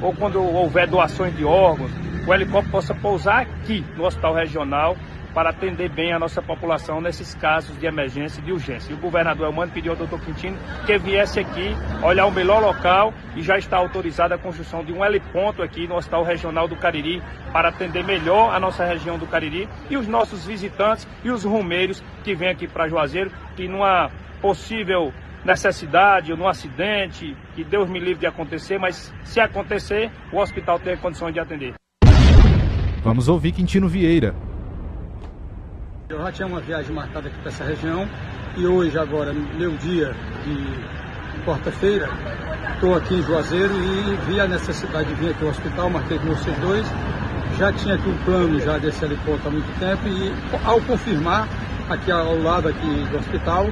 ou 0.00 0.12
quando 0.12 0.42
houver 0.42 0.86
doações 0.86 1.36
de 1.36 1.44
órgãos, 1.44 1.90
o 2.26 2.34
helicóptero 2.34 2.72
possa 2.72 2.94
pousar 2.94 3.42
aqui 3.42 3.84
no 3.96 4.04
hospital 4.04 4.34
regional 4.34 4.96
para 5.38 5.50
atender 5.50 5.88
bem 5.88 6.12
a 6.12 6.18
nossa 6.18 6.42
população 6.42 7.00
nesses 7.00 7.32
casos 7.32 7.78
de 7.78 7.86
emergência 7.86 8.40
e 8.40 8.42
de 8.42 8.50
urgência. 8.50 8.90
E 8.90 8.94
o 8.94 8.96
governador 8.96 9.46
Elmano 9.46 9.70
pediu 9.70 9.92
ao 9.92 9.96
doutor 9.96 10.20
Quintino 10.20 10.58
que 10.84 10.98
viesse 10.98 11.38
aqui 11.38 11.76
olhar 12.02 12.26
o 12.26 12.32
melhor 12.32 12.60
local 12.60 13.14
e 13.36 13.42
já 13.42 13.56
está 13.56 13.76
autorizada 13.76 14.34
a 14.34 14.38
construção 14.38 14.84
de 14.84 14.92
um 14.92 15.04
heliponto 15.04 15.62
aqui 15.62 15.86
no 15.86 15.94
Hospital 15.94 16.24
Regional 16.24 16.66
do 16.66 16.74
Cariri 16.74 17.22
para 17.52 17.68
atender 17.68 18.02
melhor 18.02 18.52
a 18.52 18.58
nossa 18.58 18.84
região 18.84 19.16
do 19.16 19.28
Cariri 19.28 19.68
e 19.88 19.96
os 19.96 20.08
nossos 20.08 20.44
visitantes 20.44 21.06
e 21.22 21.30
os 21.30 21.44
rumeiros 21.44 22.02
que 22.24 22.34
vêm 22.34 22.48
aqui 22.48 22.66
para 22.66 22.88
Juazeiro, 22.88 23.30
que 23.54 23.68
numa 23.68 24.10
possível 24.42 25.12
necessidade 25.44 26.32
ou 26.32 26.36
num 26.36 26.48
acidente, 26.48 27.36
que 27.54 27.62
Deus 27.62 27.88
me 27.88 28.00
livre 28.00 28.18
de 28.18 28.26
acontecer, 28.26 28.76
mas 28.76 29.14
se 29.22 29.38
acontecer, 29.38 30.10
o 30.32 30.38
hospital 30.38 30.80
tem 30.80 30.96
condições 30.96 31.32
de 31.32 31.38
atender. 31.38 31.74
Vamos 33.04 33.28
ouvir 33.28 33.52
Quintino 33.52 33.86
Vieira. 33.86 34.47
Eu 36.10 36.22
já 36.22 36.32
tinha 36.32 36.48
uma 36.48 36.60
viagem 36.60 36.94
marcada 36.94 37.28
aqui 37.28 37.36
para 37.40 37.50
essa 37.50 37.64
região 37.64 38.08
e 38.56 38.66
hoje, 38.66 38.98
agora, 38.98 39.30
meu 39.34 39.76
dia 39.76 40.16
de 40.42 41.44
quarta-feira, 41.44 42.08
estou 42.72 42.94
aqui 42.94 43.16
em 43.16 43.22
Juazeiro 43.22 43.74
e 43.74 44.16
vi 44.26 44.40
a 44.40 44.48
necessidade 44.48 45.06
de 45.06 45.14
vir 45.16 45.32
aqui 45.32 45.44
ao 45.44 45.50
hospital, 45.50 45.90
marquei 45.90 46.18
com 46.18 46.28
vocês 46.28 46.56
dois. 46.60 46.86
Já 47.58 47.70
tinha 47.74 47.96
aqui 47.96 48.08
um 48.08 48.16
plano 48.24 48.58
já 48.58 48.78
desse 48.78 49.04
heliponto 49.04 49.48
há 49.48 49.50
muito 49.50 49.78
tempo 49.78 50.08
e 50.08 50.32
ao 50.64 50.80
confirmar 50.80 51.46
aqui 51.90 52.10
ao 52.10 52.38
lado 52.38 52.68
aqui 52.68 53.06
do 53.10 53.18
hospital, 53.18 53.66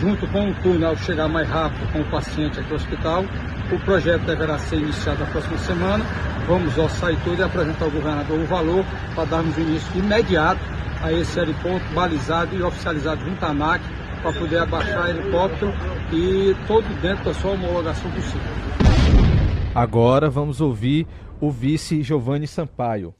junto 0.00 0.26
com 0.26 0.50
o 0.50 0.54
túnel 0.54 0.96
chegar 0.96 1.28
mais 1.28 1.48
rápido 1.48 1.92
com 1.92 2.00
o 2.00 2.04
paciente 2.06 2.58
aqui 2.58 2.70
ao 2.70 2.76
hospital, 2.76 3.24
o 3.70 3.78
projeto 3.84 4.22
deverá 4.22 4.58
ser 4.58 4.78
iniciado 4.78 5.20
na 5.20 5.26
próxima 5.26 5.58
semana. 5.58 6.04
Vamos 6.48 6.76
orçar 6.76 7.12
e 7.12 7.16
tudo 7.18 7.38
e 7.38 7.44
apresentar 7.44 7.84
ao 7.84 7.92
governador 7.92 8.40
o 8.40 8.46
valor 8.46 8.84
para 9.14 9.24
darmos 9.24 9.56
início 9.56 9.96
imediato 9.96 10.74
a 11.02 11.12
esse 11.12 11.38
heliponto 11.38 11.84
balizado 11.94 12.56
e 12.56 12.62
oficializado 12.62 13.24
junto 13.24 13.44
à 13.44 13.48
ANAC 13.48 13.82
para 14.22 14.32
poder 14.32 14.58
abaixar 14.58 15.10
helicóptero 15.10 15.72
e 16.12 16.54
todo 16.66 16.86
dentro 17.00 17.24
da 17.24 17.34
sua 17.34 17.52
homologação 17.52 18.10
possível. 18.10 18.40
Agora 19.74 20.30
vamos 20.30 20.60
ouvir 20.60 21.06
o 21.40 21.50
vice 21.50 22.02
Giovanni 22.02 22.46
Sampaio. 22.46 23.14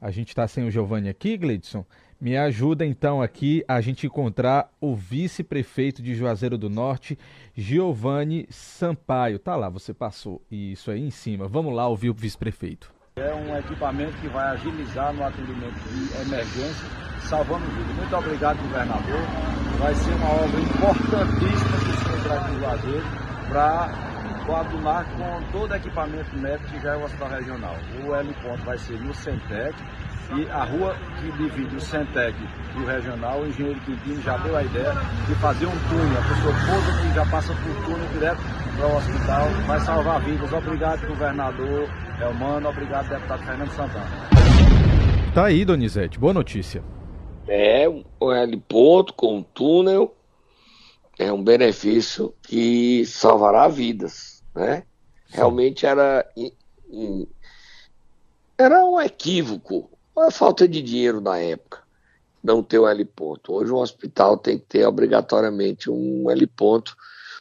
A 0.00 0.10
gente 0.10 0.28
está 0.28 0.46
sem 0.46 0.64
o 0.66 0.70
Giovanni 0.70 1.08
aqui, 1.08 1.36
Gleidson. 1.36 1.84
Me 2.20 2.36
ajuda 2.36 2.86
então 2.86 3.20
aqui 3.20 3.62
a 3.68 3.80
gente 3.80 4.06
encontrar 4.06 4.72
o 4.80 4.94
vice-prefeito 4.94 6.02
de 6.02 6.14
Juazeiro 6.14 6.56
do 6.56 6.70
Norte, 6.70 7.18
Giovanni 7.54 8.46
Sampaio. 8.48 9.38
Tá 9.38 9.54
lá, 9.56 9.68
você 9.68 9.92
passou 9.92 10.40
isso 10.50 10.90
aí 10.90 11.02
em 11.02 11.10
cima. 11.10 11.46
Vamos 11.48 11.74
lá 11.74 11.86
ouvir 11.88 12.08
o 12.08 12.14
vice-prefeito. 12.14 12.95
É 13.18 13.32
um 13.32 13.56
equipamento 13.56 14.12
que 14.18 14.28
vai 14.28 14.46
agilizar 14.48 15.10
no 15.14 15.24
atendimento 15.24 15.72
de 15.88 16.20
emergência, 16.20 16.86
salvando 17.22 17.64
vidas. 17.64 17.96
Muito 17.96 18.14
obrigado, 18.14 18.58
governador. 18.58 19.20
Vai 19.78 19.94
ser 19.94 20.12
uma 20.16 20.28
obra 20.32 20.60
importantíssima 20.60 21.78
que 21.78 21.88
o 21.88 22.04
senhor 22.04 22.22
traz 22.24 22.42
para 22.42 22.52
o 22.52 22.58
Juazeiro 22.58 23.04
para 23.48 24.15
coadunar 24.46 25.04
com 25.16 25.52
todo 25.52 25.72
o 25.72 25.74
equipamento 25.74 26.36
médico 26.36 26.70
que 26.70 26.80
já 26.80 26.94
é 26.94 26.96
o 26.96 27.04
hospital 27.04 27.28
regional. 27.28 27.76
O 28.06 28.14
L 28.14 28.34
ponto 28.42 28.62
vai 28.64 28.78
ser 28.78 28.98
no 29.00 29.12
Centec 29.12 29.74
e 30.36 30.48
a 30.50 30.64
rua 30.64 30.96
que 31.20 31.30
divide 31.32 31.76
o 31.76 31.80
Centec 31.80 32.34
e 32.76 32.80
o 32.80 32.86
regional, 32.86 33.40
o 33.40 33.46
engenheiro 33.46 33.80
Quintino 33.80 34.22
já 34.22 34.36
deu 34.38 34.56
a 34.56 34.62
ideia 34.62 34.92
de 35.26 35.34
fazer 35.36 35.66
um 35.66 35.78
túnel. 35.88 36.18
A 36.18 36.28
pessoa 36.28 36.54
toda 36.66 37.02
que 37.02 37.14
já 37.14 37.26
passa 37.26 37.54
por 37.54 37.84
túnel 37.84 38.08
direto 38.12 38.40
para 38.76 38.86
o 38.86 38.96
hospital 38.96 39.48
vai 39.66 39.80
salvar 39.80 40.20
vidas. 40.22 40.52
Obrigado, 40.52 41.06
governador. 41.06 41.88
Humano, 42.30 42.68
obrigado, 42.68 43.08
deputado 43.08 43.44
Fernando 43.44 43.70
Santana. 43.70 44.06
Tá 45.34 45.44
aí, 45.46 45.64
Donizete, 45.64 46.18
boa 46.18 46.32
notícia. 46.32 46.82
É, 47.46 47.86
um 47.88 48.32
heliponto 48.32 49.12
com 49.12 49.36
um 49.36 49.42
túnel 49.42 50.16
é 51.18 51.32
um 51.32 51.42
benefício 51.42 52.34
que 52.42 53.04
salvará 53.06 53.68
vidas, 53.68 54.35
né? 54.56 54.84
Sim. 55.26 55.36
Realmente 55.36 55.86
era 55.86 56.26
era 58.58 58.84
um 58.84 59.00
equívoco, 59.00 59.90
uma 60.14 60.30
falta 60.30 60.66
de 60.66 60.80
dinheiro 60.80 61.20
na 61.20 61.38
época, 61.38 61.82
não 62.42 62.62
ter 62.62 62.78
um 62.78 62.88
heliponto. 62.88 63.52
Hoje 63.52 63.70
um 63.70 63.76
hospital 63.76 64.38
tem 64.38 64.58
que 64.58 64.64
ter 64.64 64.86
obrigatoriamente 64.86 65.90
um 65.90 66.30
heliponto, 66.30 66.96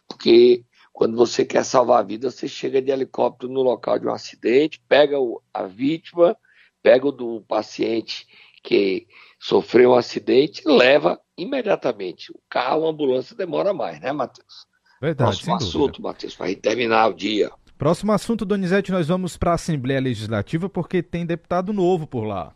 porque 0.07 0.65
quando 0.91 1.15
você 1.15 1.45
quer 1.45 1.63
salvar 1.63 1.99
a 1.99 2.03
vida, 2.03 2.29
você 2.29 2.47
chega 2.47 2.81
de 2.81 2.91
helicóptero 2.91 3.51
no 3.51 3.61
local 3.61 3.97
de 3.97 4.07
um 4.07 4.13
acidente, 4.13 4.81
pega 4.87 5.17
a 5.53 5.63
vítima, 5.63 6.37
pega 6.81 7.07
o 7.07 7.11
do 7.11 7.41
paciente 7.47 8.27
que 8.63 9.07
sofreu 9.39 9.91
um 9.91 9.95
acidente 9.95 10.63
e 10.65 10.71
leva 10.71 11.19
imediatamente. 11.37 12.31
O 12.31 12.39
carro, 12.49 12.85
a 12.85 12.89
ambulância 12.89 13.35
demora 13.35 13.73
mais, 13.73 13.99
né, 14.01 14.11
Matheus? 14.11 14.67
Verdade. 15.01 15.29
Próximo 15.29 15.55
assunto, 15.55 16.01
Matheus, 16.01 16.35
para 16.35 16.55
terminar 16.55 17.09
o 17.09 17.13
dia. 17.13 17.51
Próximo 17.77 18.11
assunto, 18.11 18.45
Donizete, 18.45 18.91
nós 18.91 19.07
vamos 19.07 19.35
para 19.35 19.51
a 19.51 19.55
Assembleia 19.55 19.99
Legislativa 19.99 20.69
porque 20.69 21.03
tem 21.03 21.25
deputado 21.25 21.73
novo 21.73 22.07
por 22.07 22.23
lá. 22.23 22.53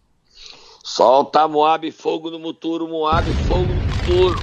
Solta 0.84 1.48
Moab, 1.48 1.92
fogo 1.92 2.32
no 2.32 2.40
muturo, 2.40 2.88
Moab, 2.88 3.30
fogo 3.48 3.66
no 3.66 3.76
muturo. 3.76 4.40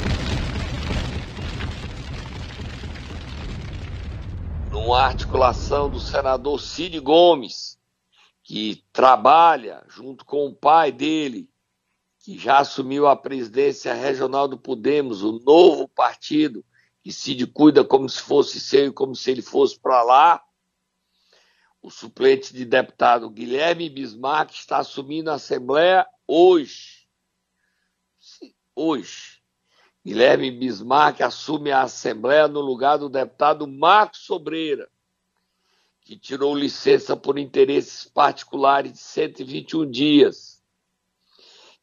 uma 4.87 5.00
articulação 5.00 5.90
do 5.90 5.98
senador 5.98 6.61
Cid 6.61 7.00
Gomes, 7.00 7.76
que 8.44 8.85
trabalha 8.92 9.82
junto 9.88 10.24
com 10.24 10.46
o 10.46 10.54
pai 10.54 10.92
dele, 10.92 11.50
que 12.20 12.38
já 12.38 12.59
assumiu 12.59 13.09
a 13.09 13.16
presidência 13.16 13.92
regional 13.92 14.46
do 14.46 14.56
Podemos, 14.56 15.24
o 15.24 15.40
novo 15.44 15.88
partido 15.88 16.64
que 17.07 17.12
Cid 17.12 17.47
cuida 17.47 17.85
como 17.85 18.09
se 18.09 18.21
fosse 18.21 18.59
seu 18.59 18.88
e 18.88 18.92
como 18.92 19.14
se 19.14 19.31
ele 19.31 19.40
fosse 19.40 19.79
para 19.79 20.03
lá. 20.03 20.45
O 21.81 21.88
suplente 21.88 22.53
de 22.53 22.64
deputado 22.64 23.31
Guilherme 23.31 23.88
Bismarck 23.88 24.53
está 24.53 24.79
assumindo 24.79 25.31
a 25.31 25.35
Assembleia 25.35 26.05
hoje. 26.27 27.07
Hoje. 28.75 29.40
Guilherme 30.05 30.51
Bismarck 30.51 31.21
assume 31.21 31.71
a 31.71 31.83
Assembleia 31.83 32.49
no 32.49 32.61
lugar 32.61 32.97
do 32.97 33.09
deputado 33.09 33.69
Marcos 33.69 34.23
Sobreira, 34.23 34.90
que 36.01 36.19
tirou 36.19 36.57
licença 36.57 37.16
por 37.16 37.38
interesses 37.38 38.05
particulares 38.07 38.95
de 38.95 38.99
121 38.99 39.88
dias. 39.88 40.61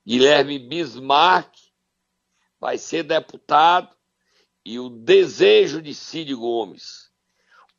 Guilherme 0.06 0.60
Bismarck 0.60 1.56
vai 2.60 2.78
ser 2.78 3.04
deputado 3.04 3.96
e 4.66 4.80
o 4.80 4.90
desejo 4.90 5.82
de 5.82 5.94
Cid 5.94 6.34
Gomes, 6.34 7.12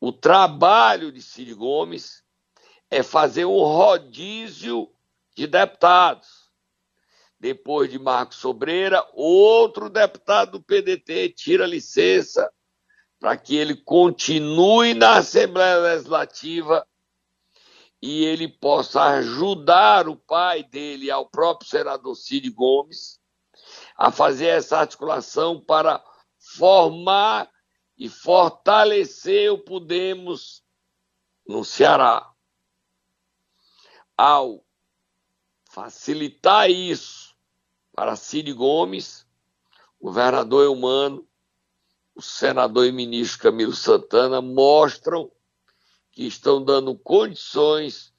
o 0.00 0.12
trabalho 0.12 1.10
de 1.10 1.22
Cid 1.22 1.54
Gomes 1.54 2.22
é 2.90 3.02
fazer 3.02 3.44
um 3.44 3.58
rodízio 3.58 4.90
de 5.34 5.46
deputados. 5.46 6.44
Depois 7.40 7.90
de 7.90 7.98
Marcos 7.98 8.36
Sobreira, 8.36 9.06
outro 9.12 9.90
deputado 9.90 10.52
do 10.52 10.62
PDT 10.62 11.30
tira 11.30 11.66
licença 11.66 12.50
para 13.18 13.36
que 13.36 13.56
ele 13.56 13.74
continue 13.74 14.94
na 14.94 15.18
Assembleia 15.18 15.78
Legislativa 15.78 16.86
e 18.00 18.24
ele 18.24 18.48
possa 18.48 19.02
ajudar 19.02 20.08
o 20.08 20.16
pai 20.16 20.62
dele, 20.62 21.10
ao 21.10 21.26
próprio 21.26 21.68
senador 21.68 22.14
Cid 22.14 22.50
Gomes, 22.50 23.18
a 23.96 24.10
fazer 24.10 24.48
essa 24.48 24.78
articulação 24.78 25.58
para 25.58 26.04
formar 26.56 27.50
e 27.96 28.08
fortalecer 28.08 29.52
o 29.52 29.58
Podemos 29.58 30.62
no 31.46 31.64
Ceará. 31.64 32.30
Ao 34.16 34.64
facilitar 35.70 36.70
isso 36.70 37.34
para 37.92 38.16
Cid 38.16 38.52
Gomes, 38.52 39.26
o 39.98 40.06
governador 40.06 40.64
Eumano, 40.64 41.26
o 42.14 42.22
senador 42.22 42.86
e 42.86 42.92
ministro 42.92 43.42
Camilo 43.42 43.74
Santana 43.74 44.40
mostram 44.40 45.30
que 46.12 46.24
estão 46.24 46.64
dando 46.64 46.96
condições 46.96 48.12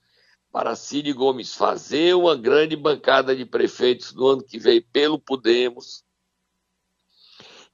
para 0.52 0.76
Cid 0.76 1.12
Gomes 1.14 1.54
fazer 1.54 2.16
uma 2.16 2.36
grande 2.36 2.76
bancada 2.76 3.36
de 3.36 3.46
prefeitos 3.46 4.14
no 4.14 4.28
ano 4.28 4.44
que 4.44 4.60
vem 4.60 4.82
pelo 4.82 5.18
Podemos 5.18 6.05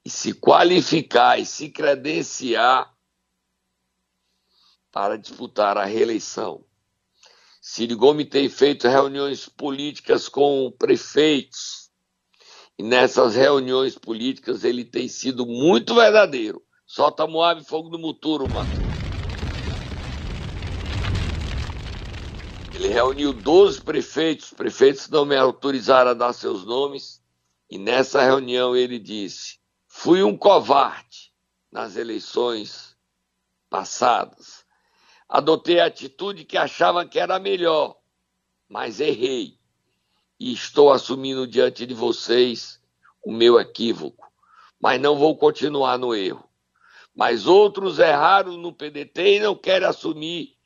e 0.03 0.09
se 0.09 0.33
qualificar 0.33 1.39
e 1.39 1.45
se 1.45 1.69
credenciar 1.69 2.91
para 4.91 5.17
disputar 5.17 5.77
a 5.77 5.85
reeleição. 5.85 6.65
Ciro 7.61 7.95
Gomes 7.95 8.27
tem 8.27 8.49
feito 8.49 8.87
reuniões 8.87 9.47
políticas 9.47 10.27
com 10.27 10.73
prefeitos. 10.77 11.91
E 12.77 12.83
nessas 12.83 13.35
reuniões 13.35 13.95
políticas 13.95 14.63
ele 14.63 14.83
tem 14.83 15.07
sido 15.07 15.45
muito 15.45 15.93
verdadeiro. 15.93 16.63
Solta 16.87 17.27
Moab 17.27 17.63
fogo 17.63 17.89
no 17.89 17.99
Muturo, 17.99 18.49
mano. 18.49 18.69
Ele 22.73 22.87
reuniu 22.87 23.31
12 23.31 23.81
prefeitos, 23.81 24.51
prefeitos 24.51 25.07
não 25.07 25.23
me 25.23 25.37
autorizaram 25.37 26.11
a 26.11 26.15
dar 26.15 26.33
seus 26.33 26.65
nomes, 26.65 27.21
e 27.69 27.77
nessa 27.77 28.23
reunião 28.23 28.75
ele 28.75 28.97
disse: 28.97 29.60
Fui 30.03 30.23
um 30.23 30.35
covarde 30.35 31.31
nas 31.71 31.95
eleições 31.95 32.97
passadas. 33.69 34.65
Adotei 35.29 35.79
a 35.79 35.85
atitude 35.85 36.43
que 36.43 36.57
achava 36.57 37.07
que 37.07 37.19
era 37.19 37.37
melhor, 37.37 37.95
mas 38.67 38.99
errei. 38.99 39.59
E 40.39 40.53
estou 40.53 40.91
assumindo 40.91 41.45
diante 41.45 41.85
de 41.85 41.93
vocês 41.93 42.81
o 43.23 43.31
meu 43.31 43.59
equívoco. 43.59 44.27
Mas 44.79 44.99
não 44.99 45.15
vou 45.15 45.37
continuar 45.37 45.99
no 45.99 46.15
erro. 46.15 46.49
Mas 47.13 47.45
outros 47.45 47.99
erraram 47.99 48.57
no 48.57 48.73
PDT 48.73 49.35
e 49.35 49.39
não 49.39 49.55
querem 49.55 49.87
assumir 49.87 50.57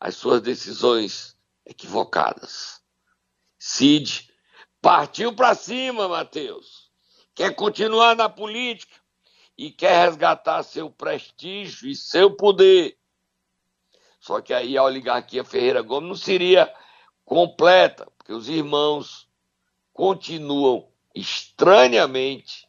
as 0.00 0.16
suas 0.16 0.42
decisões 0.42 1.38
equivocadas. 1.64 2.82
Cid 3.60 4.28
partiu 4.82 5.32
para 5.32 5.54
cima, 5.54 6.08
Mateus 6.08 6.85
quer 7.36 7.54
continuar 7.54 8.16
na 8.16 8.28
política 8.28 8.96
e 9.56 9.70
quer 9.70 10.06
resgatar 10.06 10.62
seu 10.64 10.90
prestígio 10.90 11.88
e 11.88 11.94
seu 11.94 12.30
poder. 12.34 12.96
Só 14.18 14.40
que 14.40 14.52
aí 14.52 14.76
a 14.76 14.82
oligarquia 14.82 15.44
Ferreira 15.44 15.82
Gomes 15.82 16.08
não 16.08 16.16
seria 16.16 16.72
completa, 17.24 18.08
porque 18.16 18.32
os 18.32 18.48
irmãos 18.48 19.28
continuam 19.92 20.88
estranhamente 21.14 22.66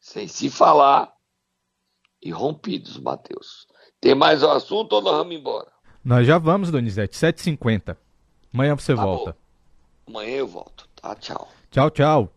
sem 0.00 0.28
se 0.28 0.48
falar 0.48 1.12
e 2.22 2.30
rompidos, 2.30 2.96
Mateus. 2.98 3.66
Tem 4.00 4.14
mais 4.14 4.42
um 4.42 4.50
assunto 4.50 4.92
ou 4.94 5.02
nós 5.02 5.16
vamos 5.16 5.34
embora? 5.34 5.70
Nós 6.04 6.24
já 6.26 6.38
vamos, 6.38 6.70
Donizete, 6.70 7.16
7h50. 7.16 7.96
Amanhã 8.54 8.76
você 8.76 8.94
Tá 8.94 9.02
volta. 9.04 9.32
bom. 9.32 9.38
Amanhã 10.18 10.36
eu 10.36 10.46
volto, 10.46 10.88
tá? 10.94 11.14
Tchau. 11.16 11.48
Tchau, 11.70 11.90
tchau. 11.90 12.32